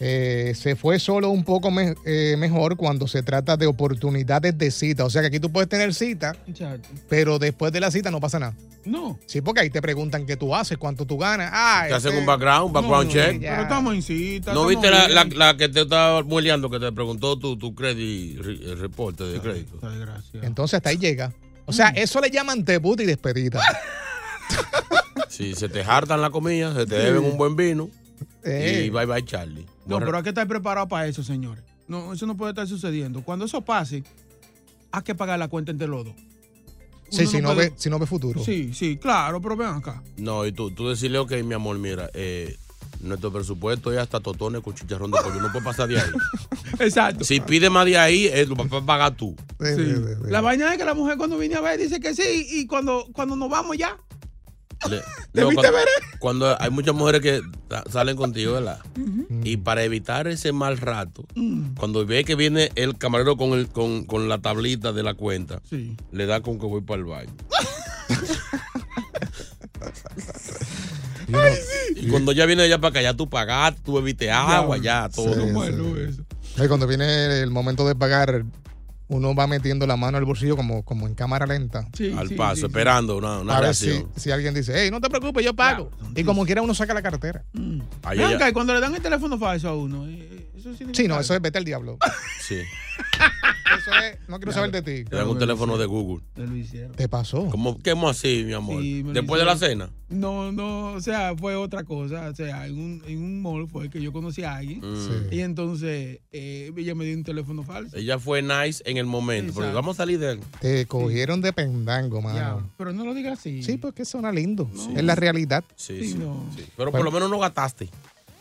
Eh, 0.04 0.54
se 0.56 0.76
fue 0.76 0.98
solo 0.98 1.30
un 1.30 1.44
poco 1.44 1.70
me- 1.70 1.94
eh, 2.08 2.36
mejor 2.36 2.76
cuando 2.76 3.08
se 3.08 3.22
trata 3.22 3.56
de 3.56 3.68
oportunidades 3.68 4.58
de 4.58 4.72
cita. 4.72 5.06
O 5.06 5.12
sea 5.12 5.22
que 5.22 5.28
aquí 5.28 5.40
tú 5.40 5.52
puedes 5.52 5.70
tener 5.70 5.94
cita, 5.94 6.36
pero 7.08 7.38
después 7.38 7.72
de 7.72 7.80
la 7.80 7.92
cita 7.92 8.10
no 8.10 8.20
pasa 8.20 8.40
nada. 8.40 8.54
No. 8.84 9.20
Sí, 9.28 9.42
porque 9.42 9.62
ahí 9.62 9.70
te 9.70 9.80
preguntan 9.80 10.26
qué 10.26 10.36
tú 10.38 10.56
haces, 10.56 10.80
cuánto 10.80 11.06
tú 11.06 11.20
ganas. 11.20 11.52
Ah, 11.54 11.86
Te 11.88 11.94
hacen 11.94 12.10
este- 12.10 12.20
un 12.20 12.26
background, 12.26 12.66
un 12.66 12.74
background 12.74 13.06
No, 13.08 13.14
check. 13.14 13.40
Pero 13.42 13.62
estamos 13.62 13.94
en 13.94 14.02
cita. 14.02 14.54
¿No 14.56 14.66
viste 14.66 14.90
la, 14.90 15.08
la, 15.08 15.24
la 15.26 15.56
que 15.56 15.70
te 15.70 15.82
estaba 15.82 16.24
mueleando, 16.24 16.68
que 16.72 16.80
te 16.80 16.92
preguntó 16.92 17.38
tu, 17.38 17.56
tu 17.58 17.76
credit, 17.76 18.40
re- 18.40 18.76
reporte 18.76 19.24
de 19.26 19.40
crédito? 19.40 19.78
Ay, 19.84 20.00
gracias. 20.00 20.44
Entonces 20.44 20.74
hasta 20.78 20.90
ahí 20.90 20.98
llega. 20.98 21.32
O 21.66 21.74
sea, 21.74 21.90
eso 21.90 22.20
le 22.22 22.32
llaman 22.32 22.66
debut 22.66 23.00
y 23.02 23.06
despedida. 23.06 23.62
Si 25.30 25.56
se 25.56 25.70
te 25.70 25.82
hartan 25.82 26.22
la 26.22 26.30
comida, 26.30 26.74
se 26.76 26.86
te 26.86 26.96
deben 26.96 27.24
un 27.24 27.38
buen 27.38 27.56
vino. 27.56 27.90
Eh. 28.44 28.84
Y 28.86 28.90
bye 28.90 29.06
bye, 29.06 29.24
Charlie. 29.24 29.66
No, 30.00 30.06
pero 30.06 30.18
hay 30.18 30.24
que 30.24 30.30
estar 30.30 30.48
preparado 30.48 30.88
para 30.88 31.08
eso, 31.08 31.24
señores. 31.24 31.64
No, 31.88 32.14
eso 32.14 32.26
no 32.26 32.36
puede 32.38 32.52
estar 32.52 32.68
sucediendo. 32.68 33.22
Cuando 33.24 33.46
eso 33.46 33.62
pase, 33.62 34.04
hay 34.92 35.02
que 35.04 35.16
pagar 35.16 35.38
la 35.40 35.48
cuenta 35.48 35.72
entre 35.72 35.88
los 35.88 36.06
dos. 36.06 36.14
Sí, 37.10 37.24
Uno 37.24 37.30
si 37.32 37.42
no, 37.42 37.54
puede- 37.54 37.70
ve, 37.70 37.76
si 37.78 37.90
no 37.90 38.00
ve 38.00 38.06
futuro. 38.06 38.42
Sí, 38.44 38.74
sí, 38.74 38.98
claro, 38.98 39.42
pero 39.42 39.58
ven 39.58 39.68
acá. 39.70 40.02
No, 40.18 40.46
y 40.46 40.52
tú, 40.54 40.72
tú 40.72 40.88
decirle, 40.90 41.18
ok, 41.18 41.32
mi 41.44 41.54
amor, 41.54 41.78
mira, 41.78 42.10
eh, 42.14 42.56
nuestro 43.02 43.34
presupuesto 43.34 43.92
es 43.92 43.98
hasta 44.00 44.20
totones 44.22 44.62
con 44.62 44.74
chicharrón 44.76 45.12
de 45.12 45.20
pollo. 45.22 45.42
No 45.42 45.52
puede 45.52 45.66
pasar 45.66 45.90
de 45.90 46.00
ahí. 46.00 46.10
Exacto. 46.80 47.24
Si 47.26 47.42
pide 47.42 47.70
más 47.70 47.86
de 47.86 47.98
ahí, 47.98 48.28
eh, 48.28 48.46
lo 48.46 48.56
vas 48.56 48.72
a 48.72 48.86
pagar 48.86 49.16
tú. 49.16 49.36
Sí, 49.60 49.66
Sí. 49.76 49.86
sí, 49.86 49.96
sí, 49.96 50.04
sí. 50.24 50.30
La 50.32 50.40
vaina 50.42 50.72
es 50.72 50.78
que 50.78 50.86
la 50.86 50.94
mujer 50.94 51.18
cuando 51.18 51.38
viene 51.38 51.56
a 51.56 51.62
ver 51.62 51.78
dice 51.80 52.00
que 52.00 52.14
sí 52.16 52.48
y 52.52 52.66
cuando, 52.68 53.06
cuando 53.12 53.36
nos 53.36 53.50
vamos 53.50 53.76
ya. 53.78 53.98
Le- 54.90 55.02
¿Te 55.32 55.42
no, 55.42 55.50
viste 55.50 55.62
cuando, 55.62 55.78
ver? 55.78 55.88
cuando 56.20 56.62
hay 56.62 56.70
muchas 56.72 56.96
mujeres 56.96 57.22
que 57.22 57.42
salen 57.90 58.16
contigo, 58.18 58.54
¿verdad? 58.54 58.80
Y 59.44 59.58
para 59.58 59.84
evitar 59.84 60.28
ese 60.28 60.52
mal 60.52 60.78
rato, 60.78 61.26
Mm. 61.36 61.76
cuando 61.76 62.06
ve 62.06 62.24
que 62.24 62.36
viene 62.36 62.72
el 62.76 62.98
camarero 62.98 63.38
con, 63.38 63.52
el, 63.54 63.68
con, 63.70 64.06
con 64.06 64.28
la 64.30 64.40
tablita 64.40 64.92
de 64.92 65.04
la 65.04 65.14
cuenta, 65.14 65.62
Sí. 65.70 65.96
le 66.12 66.26
da 66.26 66.42
con 66.42 66.60
que 66.60 66.66
voy 66.66 66.82
para 66.82 67.00
el 67.00 67.06
baño. 67.06 67.34
Y 71.96 72.08
cuando 72.10 72.32
ya 72.34 72.46
viene 72.46 72.66
ella 72.66 72.80
para 72.80 72.90
acá, 72.90 73.02
ya 73.02 73.14
tú 73.14 73.30
pagaste, 73.30 73.82
tú 73.86 73.94
bebiste 73.94 74.30
agua, 74.32 74.78
ya, 74.78 75.08
todo. 75.10 75.34
Sí, 75.34 75.52
Bueno, 75.54 75.96
sí. 75.96 76.02
eso. 76.10 76.24
Y 76.64 76.68
cuando 76.68 76.88
viene 76.88 77.40
el 77.42 77.50
momento 77.52 77.88
de 77.88 77.96
pagar, 77.96 78.44
uno 79.12 79.36
va 79.36 79.46
metiendo 79.46 79.86
la 79.86 79.98
mano 79.98 80.18
al 80.18 80.24
bolsillo 80.26 80.56
como, 80.56 80.84
como 80.86 81.06
en 81.06 81.16
cámara 81.16 81.46
lenta. 81.46 81.86
Sí, 81.94 82.14
Al 82.18 82.30
sí, 82.30 82.36
paso, 82.36 82.56
sí, 82.56 82.62
sí. 82.62 82.66
esperando 82.68 83.18
una, 83.18 83.40
una 83.40 83.58
a 83.58 83.60
ver 83.62 83.76
si, 83.76 84.06
si 84.16 84.32
alguien 84.32 84.54
dice, 84.54 84.72
hey, 84.76 84.90
no 84.90 85.02
te 85.02 85.10
preocupes, 85.10 85.44
yo 85.44 85.54
pago. 85.54 85.92
y 86.16 86.24
como 86.24 86.46
quiera 86.46 86.62
uno 86.62 86.74
saca 86.74 86.94
la 86.94 87.02
cartera. 87.02 87.44
Mm. 87.54 87.82
Ahí 88.04 88.18
Ven 88.18 88.28
ella- 88.28 88.36
acá, 88.38 88.50
y 88.50 88.54
cuando 88.54 88.74
le 88.74 88.80
dan 88.80 88.96
el 88.96 89.02
teléfono 89.02 89.38
falso 89.38 89.68
a 89.68 89.76
uno, 89.76 90.08
eh, 90.08 90.48
eso 90.56 90.70
significa 90.76 90.94
Sí, 90.96 91.08
no, 91.10 91.20
eso 91.20 91.36
es 91.36 91.42
vete 91.42 91.58
al 91.58 91.66
diablo. 91.66 91.98
Sí. 92.48 92.62
Eso 93.78 93.92
es, 94.04 94.18
no 94.28 94.38
quiero 94.38 94.52
saber 94.52 94.72
de 94.72 94.82
ti. 94.82 95.04
Te 95.10 95.16
dan 95.16 95.28
un 95.28 95.38
teléfono 95.40 95.78
de 95.78 95.86
Google. 95.86 96.24
Me 96.36 96.48
lo 96.48 96.56
hicieron. 96.56 96.92
¿Te 96.94 97.08
pasó? 97.08 97.48
¿Cómo, 97.50 97.78
¿Qué 97.82 97.92
hemos 97.92 98.12
así, 98.18 98.44
mi 98.46 98.54
amor? 98.54 98.82
Sí, 98.82 99.02
me 99.04 99.10
lo 99.10 99.14
Después 99.14 99.40
de 99.40 99.46
la 99.46 99.54
hicieron. 99.54 99.80
cena. 99.88 99.92
No, 100.10 100.52
no, 100.52 100.92
o 100.94 101.00
sea, 101.02 101.34
fue 101.38 101.56
otra 101.56 101.84
cosa. 101.86 102.28
O 102.30 102.36
sea, 102.36 102.68
en 102.68 102.78
un, 102.78 103.02
en 103.08 103.24
un 103.24 103.42
mall 103.42 103.68
fue 103.70 103.90
que 103.90 104.02
yo 104.02 104.12
conocí 104.12 104.44
a 104.44 104.58
alguien. 104.58 104.80
Mm. 104.82 104.96
Sí. 105.30 105.36
Y 105.38 105.40
entonces 105.40 106.20
eh, 106.32 106.72
ella 106.76 106.96
me 106.96 107.06
dio 107.06 107.16
un 107.16 107.24
teléfono 107.24 107.64
falso. 107.64 107.96
Ella 107.96 108.20
fue 108.20 108.42
nice 108.42 108.84
en 108.86 108.98
el 108.98 109.06
momento, 109.06 109.54
porque 109.54 109.70
Exacto. 109.70 109.76
vamos 109.82 109.96
a 109.96 110.04
salir 110.04 110.20
de 110.20 110.32
él. 110.34 110.40
Te 110.60 110.86
cogieron 110.86 111.40
de 111.42 111.54
pendango, 111.54 112.18
Ya, 112.22 112.24
mano. 112.28 112.70
pero 112.78 112.92
no 112.92 113.06
lo 113.06 113.14
digas 113.14 113.40
así. 113.40 113.64
Sí, 113.64 113.78
porque 113.78 114.04
suena 114.04 114.32
lindo. 114.34 114.70
No. 114.74 114.98
Es 114.98 115.04
la 115.04 115.16
realidad. 115.16 115.64
Sí, 115.76 115.98
Sí, 116.02 116.10
sí, 116.12 116.18
no. 116.18 116.44
sí. 116.58 116.66
Pero 116.76 116.92
Bueno. 116.92 116.92
por 116.92 117.06
lo 117.06 117.12
menos 117.12 117.30
no 117.30 117.40
gastaste. 117.40 117.90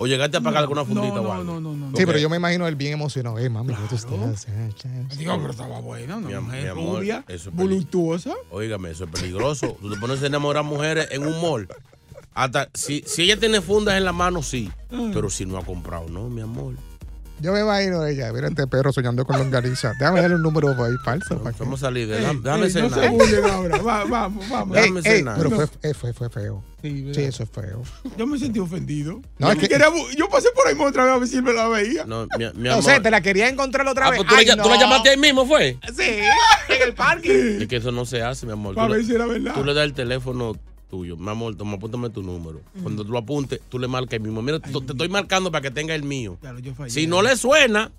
¿O 0.03 0.07
llegaste 0.07 0.39
a 0.39 0.41
pagar 0.41 0.63
alguna 0.63 0.83
fundita 0.83 1.17
no, 1.17 1.21
o 1.21 1.33
algo? 1.33 1.45
no, 1.45 1.61
no, 1.61 1.75
no. 1.75 1.95
Sí, 1.95 2.07
pero 2.07 2.19
yo 2.19 2.31
me 2.31 2.39
imagino 2.39 2.67
él 2.67 2.75
bien 2.75 2.95
emocionado. 2.95 3.39
Eh, 3.39 3.51
mami, 3.51 3.75
¿qué 3.75 3.83
tú 3.87 3.97
estás? 3.97 4.47
Digo, 5.19 5.37
pero 5.37 5.51
estaba 5.51 5.79
buena, 5.81 6.17
una 6.17 6.41
mujer 6.41 6.63
mi 6.63 6.69
amor, 6.71 6.99
rubia, 7.01 7.23
eso 7.29 7.51
es 7.51 7.55
voluptuosa. 7.55 8.33
Óigame, 8.51 8.93
eso 8.93 9.05
es 9.05 9.11
peligroso. 9.11 9.77
Tú 9.79 9.93
te 9.93 10.01
pones 10.01 10.23
a 10.23 10.27
enamorar 10.27 10.65
mujeres 10.65 11.09
en 11.11 11.27
un 11.27 11.39
mall. 11.43 11.69
Hasta 12.33 12.71
si, 12.73 13.05
si 13.07 13.25
ella 13.25 13.39
tiene 13.39 13.61
fundas 13.61 13.99
en 13.99 14.07
la 14.07 14.15
mano, 14.15 14.43
sí. 14.43 14.71
Mm. 14.91 15.13
Pero 15.13 15.29
si 15.29 15.45
no 15.45 15.59
ha 15.59 15.65
comprado, 15.67 16.09
no, 16.09 16.31
mi 16.31 16.41
amor. 16.41 16.77
Yo 17.41 17.53
me 17.53 17.61
imagino 17.61 18.01
a 18.03 18.11
ella. 18.11 18.33
Mira 18.33 18.49
este 18.49 18.67
perro 18.67 18.93
soñando 18.93 19.25
con 19.25 19.39
longaniza. 19.39 19.93
Déjame 19.99 20.21
darle 20.21 20.37
un 20.37 20.43
número 20.43 20.69
ahí 20.85 20.93
falso. 21.05 21.43
para 21.43 21.57
Vamos 21.59 21.83
a 21.83 21.87
salir 21.87 22.07
de 22.09 22.17
Ey, 22.17 22.21
déjame, 22.21 22.67
ey, 22.67 22.73
no 22.75 22.91
cenar. 22.91 23.01
se 23.01 23.09
burlen 23.09 23.45
ahora. 23.45 23.79
Va- 23.83 24.05
vamos, 24.05 24.49
vamos. 24.49 24.77
Ey, 24.77 24.83
Déjame 24.83 25.01
ey, 25.01 25.17
cenar. 25.19 25.37
pero 25.39 25.51
No. 25.51 25.57
fue, 25.57 25.69
eh, 25.83 25.95
fue, 25.95 26.13
fue 26.13 26.29
feo. 26.31 26.63
Sí, 26.83 27.13
eso 27.17 27.43
es 27.43 27.51
feo. 27.51 27.83
Yo 28.17 28.27
me 28.27 28.39
sentí 28.39 28.59
ofendido. 28.59 29.21
No, 29.39 29.49
yo, 29.49 29.53
es 29.53 29.59
que- 29.59 29.69
quería 29.69 29.89
yo 30.17 30.29
pasé 30.31 30.49
por 30.55 30.67
ahí 30.67 30.75
otra 30.79 31.05
vez 31.05 31.13
a 31.15 31.19
ver 31.19 31.29
si 31.29 31.43
me 31.43 31.53
la 31.53 31.69
veía. 31.69 32.05
No, 32.07 32.27
mi, 32.39 32.47
mi 32.55 32.69
No 32.69 32.73
amor. 32.75 32.85
sé, 32.85 33.01
te 33.01 33.11
la 33.11 33.21
quería 33.21 33.49
encontrar 33.49 33.87
otra 33.87 34.07
Ah, 34.07 34.11
vez. 34.11 34.19
pues 34.19 34.29
tú, 34.29 34.35
la, 34.35 34.41
Ay, 34.41 34.47
tú 34.47 34.69
la 34.69 34.75
no. 34.77 34.81
llamaste 34.81 35.11
ahí 35.11 35.17
mismo, 35.19 35.47
¿fue? 35.47 35.79
Sí, 35.95 36.03
en 36.69 36.83
el 36.83 36.95
parque. 36.95 37.59
Es 37.63 37.69
que 37.69 37.77
eso 37.77 37.93
no 37.93 38.05
se 38.07 38.23
hace, 38.23 38.47
mi 38.47 38.53
amor. 38.53 38.75
Para 38.75 38.95
ver 38.95 39.05
si 39.05 39.15
era 39.15 39.27
verdad. 39.27 39.55
Tú 39.55 39.65
le 39.65 39.75
das 39.75 39.85
el 39.85 39.93
teléfono 39.93 40.57
tuyo. 40.91 41.17
Mi 41.17 41.29
amor, 41.31 41.55
toma, 41.55 41.77
apúntame 41.77 42.11
tu 42.11 42.23
número. 42.23 42.61
Cuando 42.83 43.05
tú 43.05 43.13
lo 43.13 43.19
apuntes, 43.19 43.61
tú 43.69 43.79
le 43.79 43.89
marcas 43.89 44.15
el 44.15 44.21
mismo. 44.21 44.43
Mira, 44.43 44.59
te 44.59 44.71
estoy 44.71 45.09
marcando 45.09 45.51
para 45.51 45.63
que 45.63 45.71
tenga 45.71 45.95
el 45.95 46.03
mío. 46.03 46.37
Claro, 46.41 46.59
yo 46.59 46.75
fallé. 46.75 46.91
Si 46.91 47.07
no 47.07 47.23
le 47.23 47.37
suena, 47.37 47.93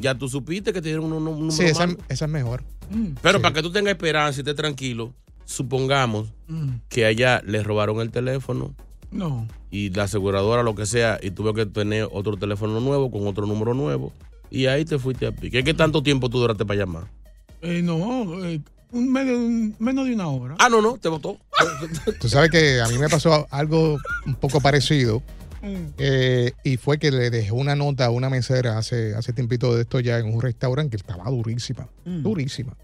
ya 0.00 0.14
tú 0.14 0.28
supiste 0.28 0.72
que 0.72 0.80
te 0.82 0.88
dieron 0.88 1.12
un, 1.12 1.24
número 1.24 1.50
Sí, 1.50 1.64
esa, 1.64 1.86
es 2.08 2.28
mejor. 2.28 2.64
Mm, 2.90 3.16
Pero 3.22 3.40
para 3.40 3.54
que 3.54 3.62
tú 3.62 3.70
tengas 3.70 3.92
esperanza 3.92 4.40
y 4.40 4.42
estés 4.42 4.56
tranquilo, 4.56 5.12
supongamos 5.44 6.32
mm, 6.48 6.70
que 6.88 7.04
allá 7.04 7.42
le 7.46 7.62
robaron 7.62 8.00
el 8.00 8.10
teléfono 8.10 8.74
No. 9.10 9.46
y 9.70 9.90
la 9.90 10.04
aseguradora, 10.04 10.62
lo 10.62 10.74
que 10.74 10.86
sea, 10.86 11.18
y 11.22 11.30
tuvo 11.30 11.54
que 11.54 11.66
tener 11.66 12.08
otro 12.10 12.36
teléfono 12.36 12.80
nuevo 12.80 13.10
con 13.10 13.26
otro 13.26 13.46
número 13.46 13.74
nuevo. 13.74 14.12
Y 14.50 14.66
ahí 14.66 14.84
te 14.84 14.98
fuiste 14.98 15.26
a 15.26 15.32
pique. 15.32 15.62
¿Qué 15.62 15.74
tanto 15.74 16.02
tiempo 16.02 16.28
tú 16.30 16.38
duraste 16.38 16.64
para 16.64 16.80
llamar? 16.80 17.04
Eh, 17.60 17.82
no, 17.82 18.44
eh, 18.44 18.60
un 18.92 19.12
medio, 19.12 19.36
un- 19.38 19.74
menos 19.78 20.06
de 20.06 20.14
una 20.14 20.28
hora. 20.28 20.54
Ah, 20.58 20.68
no, 20.68 20.80
no, 20.82 20.96
te 20.98 21.08
votó. 21.08 21.38
Tú 22.20 22.28
sabes 22.28 22.50
que 22.50 22.80
a 22.80 22.88
mí 22.88 22.98
me 22.98 23.08
pasó 23.08 23.46
algo 23.50 23.98
un 24.26 24.34
poco 24.36 24.60
parecido. 24.60 25.22
Mm. 25.60 25.76
eh, 25.98 26.52
y 26.62 26.76
fue 26.76 26.98
que 26.98 27.10
le 27.10 27.30
dejé 27.30 27.50
una 27.50 27.74
nota 27.74 28.04
a 28.06 28.10
una 28.10 28.30
mesera 28.30 28.78
hace, 28.78 29.16
hace 29.16 29.32
tiempito 29.32 29.74
de 29.74 29.82
esto 29.82 29.98
ya 29.98 30.18
en 30.20 30.32
un 30.32 30.40
restaurante 30.40 30.90
que 30.90 30.96
estaba 30.98 31.28
durísima. 31.30 31.88
Mm. 32.04 32.22
Durísima. 32.22 32.76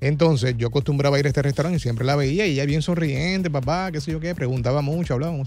Entonces 0.00 0.56
yo 0.56 0.68
acostumbraba 0.68 1.16
a 1.16 1.20
ir 1.20 1.26
a 1.26 1.28
este 1.28 1.40
restaurante 1.42 1.76
y 1.76 1.80
siempre 1.80 2.04
la 2.04 2.16
veía 2.16 2.46
y 2.46 2.52
ella 2.54 2.64
bien 2.64 2.82
sonriente, 2.82 3.48
papá, 3.48 3.92
qué 3.92 4.00
sé 4.00 4.10
yo 4.10 4.18
qué, 4.18 4.34
preguntaba 4.34 4.82
mucho, 4.82 5.14
hablábamos. 5.14 5.46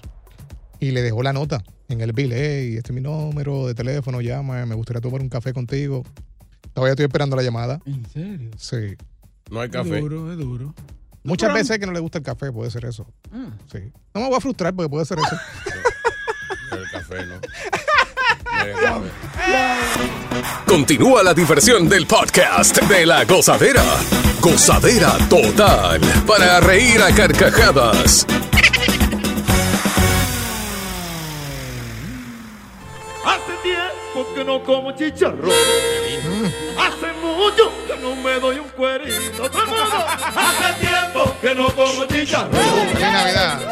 Y 0.80 0.92
le 0.92 1.02
dejó 1.02 1.22
la 1.22 1.34
nota 1.34 1.62
en 1.90 2.00
el 2.00 2.14
bill, 2.14 2.32
hey, 2.34 2.76
este 2.78 2.92
es 2.92 2.96
mi 2.96 3.02
número 3.02 3.68
de 3.68 3.74
teléfono, 3.74 4.22
llama, 4.22 4.66
me 4.66 4.76
gustaría 4.76 5.02
tomar 5.02 5.22
un 5.22 5.28
café 5.30 5.52
contigo. 5.54 6.04
Todavía 6.74 6.94
estoy 6.94 7.06
esperando 7.06 7.36
la 7.36 7.44
llamada. 7.44 7.80
¿En 7.86 8.06
serio? 8.10 8.52
Sí. 8.58 8.96
No 9.54 9.62
hay 9.62 9.68
Es 9.68 9.72
café. 9.72 10.00
duro, 10.02 10.32
es 10.32 10.38
duro. 10.40 10.74
Muchas 11.24 11.54
veces 11.54 11.78
que 11.78 11.86
no 11.86 11.92
le 11.94 12.00
gusta 12.00 12.18
el 12.18 12.24
café, 12.24 12.52
puede 12.52 12.72
ser 12.72 12.86
eso. 12.86 13.06
Ah. 13.32 13.50
Sí. 13.72 13.80
No 14.16 14.22
me 14.22 14.28
voy 14.28 14.38
a 14.38 14.42
frustrar 14.42 14.74
porque 14.74 14.90
puede 14.90 15.06
ser 15.06 15.20
eso. 15.20 15.38
El 16.72 16.90
café, 16.90 17.26
¿no? 17.28 17.36
El 18.66 18.74
café. 18.74 19.12
Continúa 20.66 21.22
la 21.22 21.36
diversión 21.36 21.88
del 21.88 22.08
podcast 22.08 22.82
de 22.82 23.06
la 23.06 23.26
gozadera. 23.26 23.84
Gozadera 24.42 25.16
total. 25.30 26.02
Para 26.26 26.60
reír 26.62 27.00
a 27.00 27.14
carcajadas. 27.14 28.26
Hace 33.24 33.54
tiempo 33.62 34.34
que 34.36 34.44
no 34.44 34.64
como 34.64 34.92
chicharrón. 34.94 35.52
Hace 36.24 37.12
mucho 37.22 37.70
que 37.86 37.98
no 37.98 38.16
me 38.16 38.40
doy 38.40 38.60
un 38.60 38.70
cuerito. 38.70 39.44
Hace 39.44 40.74
tiempo 40.80 41.36
que 41.42 41.54
no 41.54 41.68
como 41.76 42.06
chicharrón. 42.06 42.54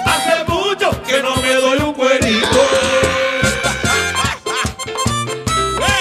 Hace 0.05 0.43
mucho 0.47 1.01
que 1.03 1.21
no 1.21 1.35
me 1.37 1.53
doy 1.53 1.79
un 1.79 1.93
cuerito. 1.93 2.61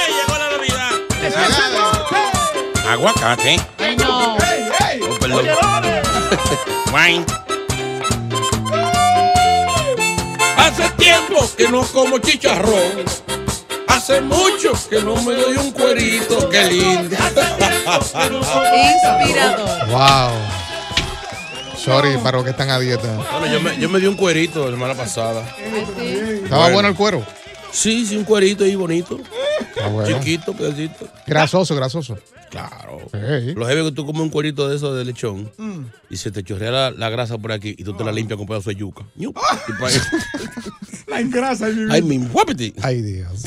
llegó 0.08 0.38
la 0.38 0.50
Navidad! 0.50 0.90
Aguacate. 2.88 3.60
Ay, 3.78 3.96
no. 3.96 4.34
Oh, 4.34 4.38
perdón. 5.20 5.46
Wine. 6.92 7.24
Hace 10.56 10.90
tiempo 10.96 11.48
que 11.56 11.68
no 11.68 11.82
como 11.84 12.18
chicharrón. 12.18 13.29
Hace 13.90 14.20
mucho 14.20 14.72
que 14.88 15.02
no 15.02 15.16
me 15.22 15.34
doy 15.34 15.56
un 15.56 15.70
cuerito. 15.72 16.48
Qué 16.48 16.64
lindo. 16.70 17.16
Inspirador. 18.72 19.88
Wow. 19.88 20.30
Sorry 21.76 22.16
para 22.18 22.36
los 22.38 22.44
que 22.44 22.50
están 22.50 22.70
a 22.70 22.78
dieta. 22.78 23.16
Bueno, 23.40 23.46
yo 23.52 23.60
me, 23.60 23.78
yo 23.78 23.88
me 23.88 23.98
di 24.00 24.06
un 24.06 24.16
cuerito 24.16 24.64
la 24.66 24.70
semana 24.72 24.94
pasada. 24.94 25.44
Sí. 25.98 26.04
¿Estaba 26.44 26.70
bueno 26.70 26.88
el 26.88 26.94
cuero? 26.94 27.24
Sí, 27.72 28.04
sí, 28.06 28.16
un 28.16 28.24
cuerito 28.24 28.64
ahí 28.64 28.74
bonito. 28.74 29.18
Ah, 29.82 29.88
bueno. 29.88 30.18
Chiquito, 30.18 30.52
pedacito. 30.52 31.08
Grasoso, 31.26 31.74
grasoso. 31.74 32.18
Claro. 32.50 32.98
Ey. 33.12 33.54
Lo 33.54 33.66
heavy 33.66 33.84
que 33.84 33.92
tú 33.92 34.04
comes 34.04 34.22
un 34.22 34.28
cuerito 34.30 34.68
de 34.68 34.76
eso 34.76 34.92
de 34.94 35.04
lechón 35.04 35.50
Mm. 35.56 35.84
y 36.10 36.16
se 36.16 36.30
te 36.32 36.42
chorrea 36.42 36.70
la, 36.72 36.90
la 36.90 37.08
grasa 37.08 37.38
por 37.38 37.52
aquí 37.52 37.74
y 37.78 37.84
tú 37.84 37.94
te 37.94 38.02
la 38.04 38.10
limpias 38.12 38.36
con 38.36 38.46
pedazo 38.46 38.70
de 38.70 38.76
yuca. 38.76 39.04
Ñup. 39.16 39.36
Y 39.68 39.72
pa' 39.80 39.86
ahí. 39.88 39.94
La 41.06 41.20
engrasa 41.20 41.66
Ay, 41.90 42.02
mi. 42.02 42.28
Ay, 42.82 43.02
Dios. 43.02 43.44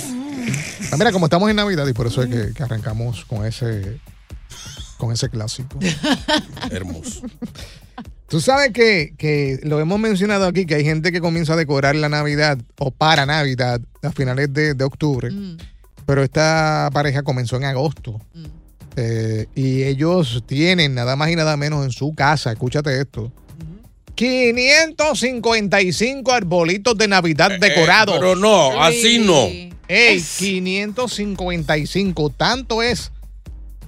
Ah, 0.94 0.98
mira, 0.98 1.12
como 1.12 1.26
estamos 1.26 1.50
en 1.50 1.56
Navidad 1.56 1.88
y 1.88 1.94
por 1.94 2.08
eso 2.08 2.24
es 2.24 2.30
que, 2.30 2.54
que 2.54 2.64
arrancamos 2.64 3.26
con 3.26 3.46
ese, 3.46 4.00
con 4.98 5.12
ese 5.12 5.30
clásico. 5.30 5.78
Hermoso. 6.72 7.22
Tú 8.28 8.42
sabes 8.42 8.72
que, 8.72 9.14
que 9.18 9.60
lo 9.64 9.80
hemos 9.80 10.00
mencionado 10.00 10.46
aquí, 10.48 10.66
que 10.66 10.76
hay 10.76 10.84
gente 10.84 11.12
que 11.12 11.22
comienza 11.22 11.54
a 11.54 11.56
decorar 11.56 11.96
la 11.96 12.10
Navidad 12.10 12.58
o 12.80 12.90
para 12.90 13.26
Navidad 13.26 13.80
a 14.02 14.12
finales 14.12 14.52
de, 14.54 14.74
de 14.74 14.84
octubre, 14.84 15.30
Mm, 15.30 15.58
pero 16.06 16.24
esta 16.24 16.90
pareja 16.94 17.22
comenzó 17.24 17.58
en 17.58 17.66
agosto. 17.66 18.20
mm. 18.34 18.46
Eh, 18.96 19.48
y 19.56 19.82
ellos 19.84 20.44
tienen 20.46 20.94
nada 20.94 21.16
más 21.16 21.32
y 21.32 21.36
nada 21.36 21.58
menos 21.58 21.84
en 21.84 21.92
su 21.92 22.14
casa, 22.14 22.52
escúchate 22.52 23.02
esto, 23.02 23.32
555 24.16 26.32
arbolitos 26.32 26.96
de 26.98 27.08
Navidad 27.08 27.52
decorados. 27.60 28.16
Eh, 28.16 28.20
Pero 28.20 28.36
no, 28.36 28.82
así 28.84 29.18
no. 29.20 29.73
Ey, 29.88 30.22
555. 30.22 32.30
Tanto 32.30 32.82
es 32.82 33.12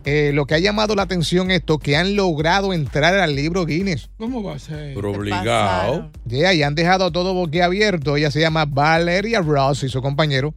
eh, 0.05 0.31
lo 0.33 0.45
que 0.45 0.53
ha 0.53 0.59
llamado 0.59 0.95
la 0.95 1.01
atención 1.01 1.49
esto 1.49 1.79
que 1.79 1.97
han 1.97 2.15
logrado 2.15 2.73
entrar 2.73 3.15
al 3.15 3.35
libro 3.35 3.65
Guinness. 3.65 4.09
¿Cómo 4.17 4.43
va 4.43 4.55
a 4.55 4.59
ser? 4.59 4.93
Pero 4.93 5.11
obligado. 5.11 6.11
Yeah, 6.27 6.53
y 6.53 6.61
han 6.61 6.75
dejado 6.75 7.11
todo 7.11 7.33
boquiabierto. 7.33 8.15
Ella 8.15 8.29
se 8.29 8.39
llama 8.39 8.65
Valeria 8.65 9.41
Ross 9.41 9.83
y 9.83 9.89
su 9.89 10.03
compañero. 10.03 10.53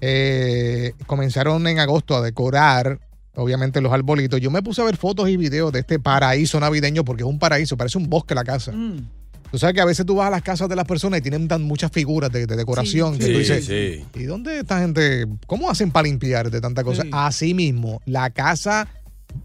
Eh, 0.00 0.94
comenzaron 1.06 1.64
en 1.68 1.78
agosto 1.78 2.16
a 2.16 2.22
decorar, 2.22 2.98
obviamente, 3.36 3.80
los 3.80 3.92
arbolitos. 3.92 4.40
Yo 4.40 4.50
me 4.50 4.62
puse 4.62 4.82
a 4.82 4.84
ver 4.84 4.96
fotos 4.96 5.28
y 5.28 5.36
videos 5.36 5.72
de 5.72 5.80
este 5.80 6.00
paraíso 6.00 6.58
navideño 6.58 7.04
porque 7.04 7.22
es 7.22 7.28
un 7.28 7.38
paraíso, 7.38 7.76
parece 7.76 7.98
un 7.98 8.10
bosque 8.10 8.34
la 8.34 8.42
casa. 8.42 8.72
Mm. 8.72 9.08
Tú 9.52 9.58
sabes 9.58 9.74
que 9.74 9.80
a 9.82 9.84
veces 9.84 10.04
tú 10.06 10.14
vas 10.16 10.26
a 10.28 10.30
las 10.30 10.42
casas 10.42 10.68
de 10.68 10.74
las 10.74 10.86
personas 10.86 11.20
y 11.20 11.22
tienen 11.22 11.46
tan 11.46 11.62
muchas 11.62 11.92
figuras 11.92 12.32
de, 12.32 12.46
de 12.46 12.56
decoración 12.56 13.18
que 13.18 13.26
tú 13.26 13.32
Sí, 13.32 13.38
dices, 13.38 13.66
sí. 13.66 14.04
¿y 14.18 14.24
dónde 14.24 14.58
esta 14.60 14.80
gente? 14.80 15.26
¿Cómo 15.46 15.68
hacen 15.70 15.90
para 15.90 16.04
limpiar 16.08 16.50
de 16.50 16.60
tanta 16.60 16.82
cosa? 16.82 17.02
Sí. 17.02 17.10
Así 17.12 17.52
mismo, 17.54 18.00
la 18.06 18.30
casa, 18.30 18.88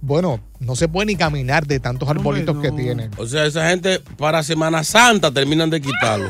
bueno, 0.01 0.39
no 0.61 0.75
se 0.77 0.87
puede 0.87 1.07
ni 1.07 1.15
caminar 1.17 1.67
de 1.67 1.79
tantos 1.81 2.07
arbolitos 2.09 2.57
que 2.61 2.71
tienen. 2.71 3.11
O 3.17 3.27
sea, 3.27 3.45
esa 3.45 3.69
gente 3.69 3.99
para 4.17 4.41
Semana 4.43 4.83
Santa 4.85 5.29
terminan 5.31 5.69
de 5.69 5.81
quitarlo. 5.81 6.29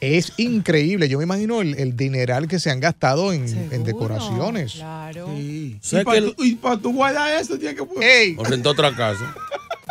Es 0.00 0.32
increíble. 0.36 1.08
Yo 1.08 1.18
me 1.18 1.24
imagino 1.24 1.60
el, 1.60 1.74
el 1.78 1.96
dineral 1.96 2.48
que 2.48 2.58
se 2.58 2.70
han 2.72 2.80
gastado 2.80 3.32
en, 3.32 3.46
en 3.70 3.84
decoraciones. 3.84 4.72
Claro. 4.74 5.28
Sí. 5.36 5.78
O 5.80 5.86
sea 5.86 6.00
y 6.00 6.04
para 6.04 6.20
que- 6.20 6.32
tu, 6.32 6.44
y 6.44 6.54
pa' 6.56 6.76
tu 6.76 6.92
guardar 6.92 7.40
eso, 7.40 7.56
tienes 7.56 7.80
que 7.80 8.04
¡Ey! 8.04 8.34
O 8.36 8.42
rentó 8.42 8.70
otra 8.70 8.92
casa. 8.96 9.32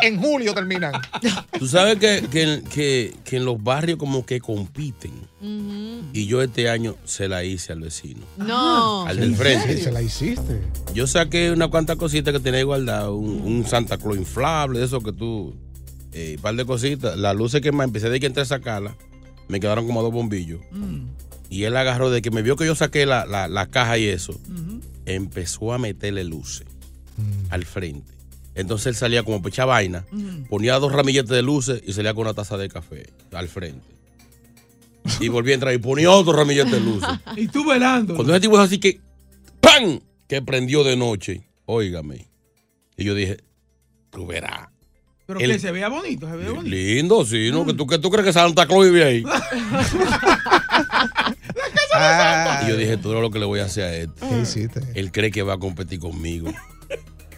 En 0.02 0.20
julio 0.20 0.52
terminan. 0.54 0.92
Tú 1.58 1.66
sabes 1.68 1.98
que, 1.98 2.26
que, 2.30 2.62
que, 2.72 3.14
que 3.24 3.36
en 3.36 3.44
los 3.44 3.62
barrios 3.62 3.98
como 3.98 4.26
que 4.26 4.40
compiten. 4.40 5.12
Y 6.12 6.26
yo 6.26 6.42
este 6.42 6.68
año 6.68 6.96
se 7.04 7.28
la 7.28 7.42
hice 7.44 7.72
al 7.72 7.80
vecino. 7.80 8.20
No. 8.36 9.06
Al 9.06 9.18
del 9.18 9.34
frente. 9.36 9.76
Se 9.78 9.90
la 9.92 10.02
hiciste. 10.02 10.60
Yo 10.94 11.06
saqué 11.06 11.50
una 11.50 11.68
cuantas 11.68 11.96
cositas 11.96 12.32
que 12.32 12.40
tenía 12.40 12.60
igualdad. 12.60 13.10
Un, 13.12 13.40
un 13.42 13.66
Santa 13.66 13.96
Claus 13.98 14.16
inflable, 14.18 14.78
de 14.80 14.84
eso 14.84 15.00
que 15.00 15.12
tú. 15.12 15.54
eh, 16.12 16.34
un 16.36 16.42
par 16.42 16.54
de 16.54 16.64
cositas. 16.64 17.16
Las 17.16 17.34
luces 17.36 17.60
que 17.60 17.72
más 17.72 17.86
empecé 17.86 18.10
de 18.10 18.20
que 18.20 18.26
entré 18.26 18.42
a 18.42 18.46
sacarla, 18.46 18.96
me 19.48 19.58
quedaron 19.60 19.86
como 19.86 20.02
dos 20.02 20.12
bombillos. 20.12 20.60
Mm. 20.72 21.06
Y 21.50 21.64
él 21.64 21.76
agarró 21.76 22.10
de 22.10 22.22
que 22.22 22.30
me 22.30 22.42
vio 22.42 22.56
que 22.56 22.64
yo 22.66 22.74
saqué 22.74 23.04
la, 23.06 23.26
la- 23.26 23.48
la 23.48 23.66
caja 23.66 23.98
y 23.98 24.06
eso. 24.06 24.38
Empezó 25.06 25.72
a 25.72 25.78
meterle 25.78 26.24
luces 26.24 26.66
al 27.50 27.64
frente. 27.64 28.12
Entonces 28.54 28.86
él 28.88 28.94
salía 28.94 29.22
como 29.22 29.40
pecha 29.42 29.64
vaina, 29.64 30.04
ponía 30.50 30.78
dos 30.78 30.92
ramilletes 30.92 31.30
de 31.30 31.42
luces 31.42 31.82
y 31.86 31.92
salía 31.92 32.12
con 32.14 32.22
una 32.22 32.34
taza 32.34 32.56
de 32.58 32.68
café 32.68 33.08
al 33.32 33.48
frente. 33.48 33.86
Y 35.20 35.28
volví 35.28 35.50
a 35.52 35.54
entrar 35.54 35.74
y 35.74 35.78
ponía 35.78 36.10
otro 36.10 36.32
ramillete 36.32 36.70
de 36.72 36.80
luces. 36.80 37.08
Y 37.36 37.48
tú 37.48 37.66
velando. 37.68 38.14
Cuando 38.14 38.32
ese 38.34 38.40
tipo 38.42 38.58
es 38.60 38.66
así 38.66 38.78
que 38.78 39.00
¡pam! 39.60 40.00
que 40.28 40.42
prendió 40.42 40.84
de 40.84 40.96
noche. 40.96 41.42
Óigame. 41.64 42.28
Y 42.96 43.04
yo 43.04 43.14
dije, 43.14 43.38
tú 44.10 44.26
verás. 44.26 44.68
Pero 45.26 45.40
el- 45.40 45.52
que 45.52 45.58
se 45.58 45.72
vea 45.72 45.88
bonito, 45.88 46.28
se 46.28 46.36
vea 46.36 46.50
bonito. 46.50 46.68
Lindo, 46.68 47.24
sí, 47.24 47.50
¿no? 47.50 47.64
¿Que 47.64 47.72
tú, 47.74 47.86
que 47.86 47.98
tú 47.98 48.10
crees 48.10 48.26
que 48.26 48.32
Santa 48.32 48.66
Claus 48.66 48.84
vive 48.84 49.04
ahí? 49.04 49.24
Y 52.64 52.68
yo 52.68 52.76
dije, 52.76 52.96
tú 52.96 53.10
eres 53.10 53.22
lo 53.22 53.30
que 53.30 53.38
le 53.38 53.44
voy 53.44 53.60
a 53.60 53.64
hacer 53.66 53.84
a 53.84 53.94
este. 53.96 54.26
¿Qué 54.26 54.38
hiciste? 54.40 54.80
Él 54.94 55.12
cree 55.12 55.30
que 55.30 55.42
va 55.42 55.54
a 55.54 55.58
competir 55.58 55.98
conmigo. 56.00 56.50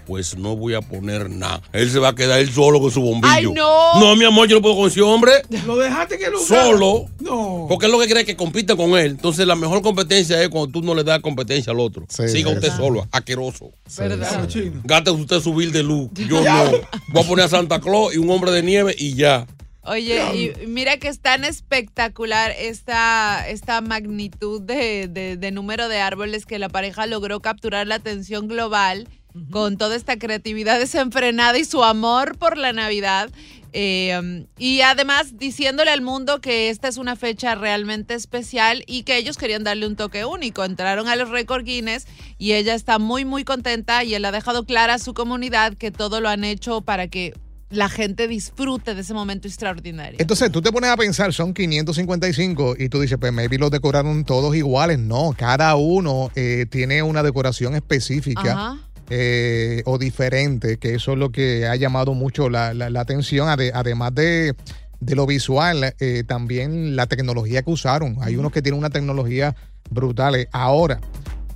Pues 0.06 0.36
no 0.36 0.54
voy 0.56 0.74
a 0.74 0.80
poner 0.82 1.30
nada. 1.30 1.62
Él 1.72 1.90
se 1.90 1.98
va 1.98 2.08
a 2.08 2.14
quedar 2.14 2.40
él 2.40 2.52
solo 2.52 2.80
con 2.80 2.90
su 2.90 3.00
bombillo. 3.00 3.30
¡Ay, 3.32 3.46
no! 3.52 3.98
No, 4.00 4.16
mi 4.16 4.24
amor, 4.24 4.48
yo 4.48 4.56
no 4.56 4.62
puedo 4.62 4.76
con 4.76 4.88
ese 4.88 5.00
hombre. 5.00 5.32
Lo 5.66 5.76
dejaste 5.76 6.18
que 6.18 6.28
lo 6.30 6.38
Solo. 6.40 7.06
No. 7.20 7.66
Porque 7.68 7.86
él 7.86 7.92
lo 7.92 7.98
que 7.98 8.06
cree 8.08 8.20
es 8.20 8.26
que 8.26 8.36
compite 8.36 8.76
con 8.76 8.90
él. 8.98 9.12
Entonces, 9.12 9.46
la 9.46 9.54
mejor 9.56 9.80
competencia 9.82 10.42
es 10.42 10.48
cuando 10.50 10.70
tú 10.70 10.82
no 10.82 10.94
le 10.94 11.04
das 11.04 11.20
competencia 11.20 11.72
al 11.72 11.80
otro. 11.80 12.04
Sí, 12.08 12.28
Siga 12.28 12.50
sí, 12.50 12.56
usted 12.56 12.70
sí. 12.70 12.76
solo, 12.76 13.06
asqueroso. 13.10 13.70
¿Verdad? 13.96 14.48
Gaste 14.84 15.10
usted 15.10 15.40
su 15.40 15.54
bill 15.54 15.72
de 15.72 15.82
luz. 15.82 16.10
Yo 16.14 16.42
no. 16.42 16.64
Voy 17.08 17.22
a 17.24 17.26
poner 17.26 17.44
a 17.46 17.48
Santa 17.48 17.80
Claus 17.80 18.14
y 18.14 18.18
un 18.18 18.30
hombre 18.30 18.50
de 18.50 18.62
nieve 18.62 18.94
y 18.98 19.14
ya. 19.14 19.46
Oye, 19.86 20.54
y 20.62 20.66
mira 20.66 20.96
que 20.96 21.08
es 21.08 21.20
tan 21.20 21.44
espectacular 21.44 22.52
esta, 22.58 23.46
esta 23.48 23.80
magnitud 23.82 24.62
de, 24.62 25.08
de- 25.08 25.36
de 25.36 25.50
número 25.50 25.88
de 25.88 25.98
árboles 26.00 26.46
que 26.46 26.58
la 26.58 26.70
pareja 26.70 27.06
logró 27.06 27.40
capturar 27.40 27.86
la 27.86 27.96
atención 27.96 28.48
global 28.48 29.08
con 29.50 29.76
toda 29.76 29.96
esta 29.96 30.18
creatividad 30.18 30.78
desenfrenada 30.80 31.58
y 31.58 31.64
su 31.64 31.82
amor 31.82 32.38
por 32.38 32.56
la 32.56 32.72
Navidad. 32.72 33.30
Eh, 33.76 34.46
y 34.56 34.82
además 34.82 35.36
diciéndole 35.36 35.90
al 35.90 36.00
mundo 36.00 36.40
que 36.40 36.70
esta 36.70 36.86
es 36.86 36.96
una 36.96 37.16
fecha 37.16 37.56
realmente 37.56 38.14
especial 38.14 38.84
y 38.86 39.02
que 39.02 39.16
ellos 39.16 39.36
querían 39.36 39.64
darle 39.64 39.88
un 39.88 39.96
toque 39.96 40.24
único. 40.24 40.64
Entraron 40.64 41.08
a 41.08 41.16
los 41.16 41.28
récord 41.30 41.64
Guinness 41.64 42.06
y 42.38 42.52
ella 42.52 42.74
está 42.74 43.00
muy, 43.00 43.24
muy 43.24 43.42
contenta 43.42 44.04
y 44.04 44.14
él 44.14 44.24
ha 44.26 44.32
dejado 44.32 44.64
clara 44.64 44.94
a 44.94 44.98
su 45.00 45.12
comunidad 45.12 45.74
que 45.74 45.90
todo 45.90 46.20
lo 46.20 46.28
han 46.28 46.44
hecho 46.44 46.82
para 46.82 47.08
que 47.08 47.34
la 47.70 47.88
gente 47.88 48.28
disfrute 48.28 48.94
de 48.94 49.00
ese 49.00 49.12
momento 49.12 49.48
extraordinario. 49.48 50.18
Entonces 50.20 50.52
tú 50.52 50.62
te 50.62 50.70
pones 50.70 50.90
a 50.90 50.96
pensar, 50.96 51.32
son 51.32 51.52
555 51.52 52.76
y 52.78 52.88
tú 52.88 53.00
dices, 53.00 53.18
pues 53.18 53.32
maybe 53.32 53.58
los 53.58 53.72
decoraron 53.72 54.24
todos 54.24 54.54
iguales. 54.54 55.00
No, 55.00 55.34
cada 55.36 55.74
uno 55.74 56.30
eh, 56.36 56.66
tiene 56.70 57.02
una 57.02 57.24
decoración 57.24 57.74
específica. 57.74 58.52
Ajá. 58.52 58.78
Eh, 59.10 59.82
o 59.86 59.98
diferente, 59.98 60.78
que 60.78 60.94
eso 60.94 61.12
es 61.12 61.18
lo 61.18 61.30
que 61.30 61.66
ha 61.66 61.76
llamado 61.76 62.14
mucho 62.14 62.48
la, 62.48 62.74
la- 62.74 62.90
la 62.90 63.00
atención, 63.00 63.48
ade- 63.48 63.70
además 63.74 64.14
de, 64.14 64.54
de 65.00 65.14
lo 65.14 65.26
visual, 65.26 65.94
eh, 66.00 66.24
también 66.26 66.96
la 66.96 67.06
tecnología 67.06 67.62
que 67.62 67.70
usaron. 67.70 68.16
Hay 68.22 68.36
unos 68.36 68.52
que 68.52 68.62
tienen 68.62 68.78
una 68.78 68.90
tecnología 68.90 69.54
brutal. 69.90 70.34
Eh, 70.36 70.48
Ahora, 70.52 71.00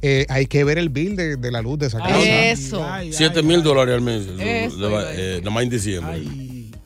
eh, 0.03 0.27
hay 0.29 0.47
que 0.47 0.63
ver 0.65 0.79
el 0.79 0.91
bill 0.91 1.17
de, 1.17 1.37
de 1.37 1.51
la 1.51 1.61
luz 1.63 1.79
de 1.79 1.87
esa 1.87 1.99
casa. 1.99 2.19
Eso. 2.51 2.85
7 3.13 3.43
mil 3.43 3.63
dólares 3.63 3.95
al 3.95 4.01
mes. 4.03 4.27
Eh, 5.17 5.39
nada 5.39 5.51
más 5.51 5.63
en 5.65 5.71
diciembre. 5.71 6.19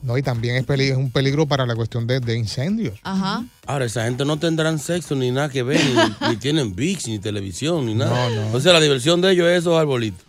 No, 0.03 0.17
y 0.17 0.21
también 0.21 0.57
es, 0.57 0.97
un 0.97 1.11
peligro 1.11 1.47
para 1.47 1.65
la 1.65 1.75
cuestión 1.75 2.05
de, 2.05 2.19
de 2.19 2.37
incendios. 2.37 2.99
Ajá. 3.03 3.45
Ahora, 3.65 3.85
esa 3.85 4.03
gente 4.03 4.25
no 4.25 4.37
tendrán 4.37 4.77
sexo 4.77 5.15
ni 5.15 5.31
nada 5.31 5.47
que 5.47 5.63
ver, 5.63 5.79
ni, 5.81 6.27
ni 6.29 6.35
tienen 6.35 6.75
VIX, 6.75 7.07
ni 7.07 7.19
televisión, 7.19 7.85
ni 7.85 7.95
nada. 7.95 8.29
No, 8.29 8.49
no. 8.49 8.57
O 8.57 8.59
sea, 8.59 8.73
la 8.73 8.81
diversión 8.81 9.21
de 9.21 9.31
ellos 9.31 9.47
es 9.47 9.59
esos 9.59 9.79
arbolitos. 9.79 10.21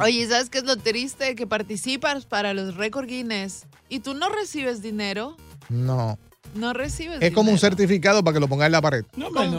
Oye, 0.00 0.28
¿sabes 0.28 0.50
qué 0.50 0.58
es 0.58 0.64
lo 0.64 0.76
triste? 0.76 1.34
Que 1.34 1.46
participas 1.46 2.26
para 2.26 2.52
los 2.52 2.76
récord 2.76 3.06
Guinness 3.06 3.64
y 3.88 4.00
tú 4.00 4.12
no 4.12 4.28
recibes 4.28 4.82
dinero. 4.82 5.34
No. 5.70 6.18
No 6.54 6.74
recibes 6.74 7.22
Es 7.22 7.32
como 7.32 7.50
un 7.50 7.58
certificado 7.58 8.22
para 8.22 8.34
que 8.34 8.40
lo 8.40 8.48
pongas 8.48 8.66
en 8.66 8.72
la 8.72 8.82
pared. 8.82 9.04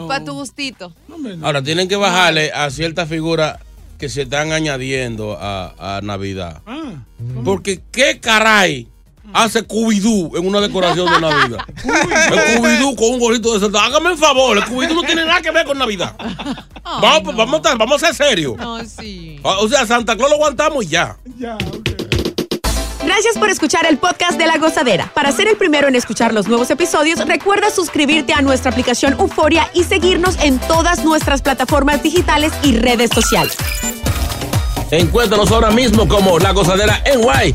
Para 0.06 0.24
tu 0.24 0.34
gustito. 0.34 0.94
Ahora, 1.42 1.60
tienen 1.62 1.88
que 1.88 1.96
bajarle 1.96 2.52
a 2.52 2.70
ciertas 2.70 3.08
figuras 3.08 3.58
que 3.98 4.08
se 4.08 4.22
están 4.22 4.52
añadiendo 4.52 5.36
a, 5.36 5.96
a 5.96 6.00
Navidad. 6.00 6.62
Ah. 6.64 7.02
Porque, 7.44 7.82
¿qué 7.90 8.20
caray 8.20 8.93
hace 9.34 9.62
Scooby-Doo 9.66 10.38
en 10.38 10.46
una 10.46 10.60
decoración 10.60 11.12
de 11.12 11.20
Navidad? 11.20 11.58
el 11.84 12.38
Scooby-Doo 12.56 12.96
con 12.96 13.10
un 13.14 13.18
gorrito 13.18 13.52
de 13.52 13.60
Santa. 13.60 13.84
Hágame 13.84 14.12
el 14.12 14.18
favor, 14.18 14.56
el 14.56 14.64
Scooby-Doo 14.64 14.94
no 14.94 15.02
tiene 15.02 15.24
nada 15.26 15.42
que 15.42 15.50
ver 15.50 15.66
con 15.66 15.76
Navidad. 15.76 16.14
vamos, 16.84 17.36
vamos, 17.36 17.54
a, 17.54 17.56
estar- 17.62 17.78
vamos 17.78 18.02
a 18.02 18.06
ser 18.06 18.14
serios. 18.14 18.56
No, 18.56 18.82
sí. 18.84 19.38
O 19.42 19.68
sea, 19.68 19.86
Santa 19.86 20.16
Claus 20.16 20.30
lo 20.30 20.36
aguantamos 20.36 20.84
y 20.84 20.88
ya. 20.88 21.16
Gracias 23.04 23.36
por 23.38 23.50
escuchar 23.50 23.84
el 23.86 23.98
podcast 23.98 24.38
de 24.38 24.46
La 24.46 24.56
Gozadera. 24.56 25.10
Para 25.14 25.30
ser 25.30 25.46
el 25.48 25.56
primero 25.56 25.88
en 25.88 25.94
escuchar 25.94 26.32
los 26.32 26.48
nuevos 26.48 26.70
episodios, 26.70 27.18
recuerda 27.26 27.70
suscribirte 27.70 28.32
a 28.32 28.40
nuestra 28.40 28.70
aplicación 28.70 29.12
Euforia 29.18 29.68
y 29.74 29.84
seguirnos 29.84 30.36
en 30.40 30.58
todas 30.60 31.04
nuestras 31.04 31.42
plataformas 31.42 32.02
digitales 32.02 32.52
y 32.62 32.76
redes 32.78 33.10
sociales. 33.14 33.56
Encuéntranos 34.90 35.50
ahora 35.52 35.70
mismo 35.70 36.08
como 36.08 36.38
La 36.38 36.52
Gozadera 36.52 37.02
en 37.04 37.20
Guay. 37.20 37.54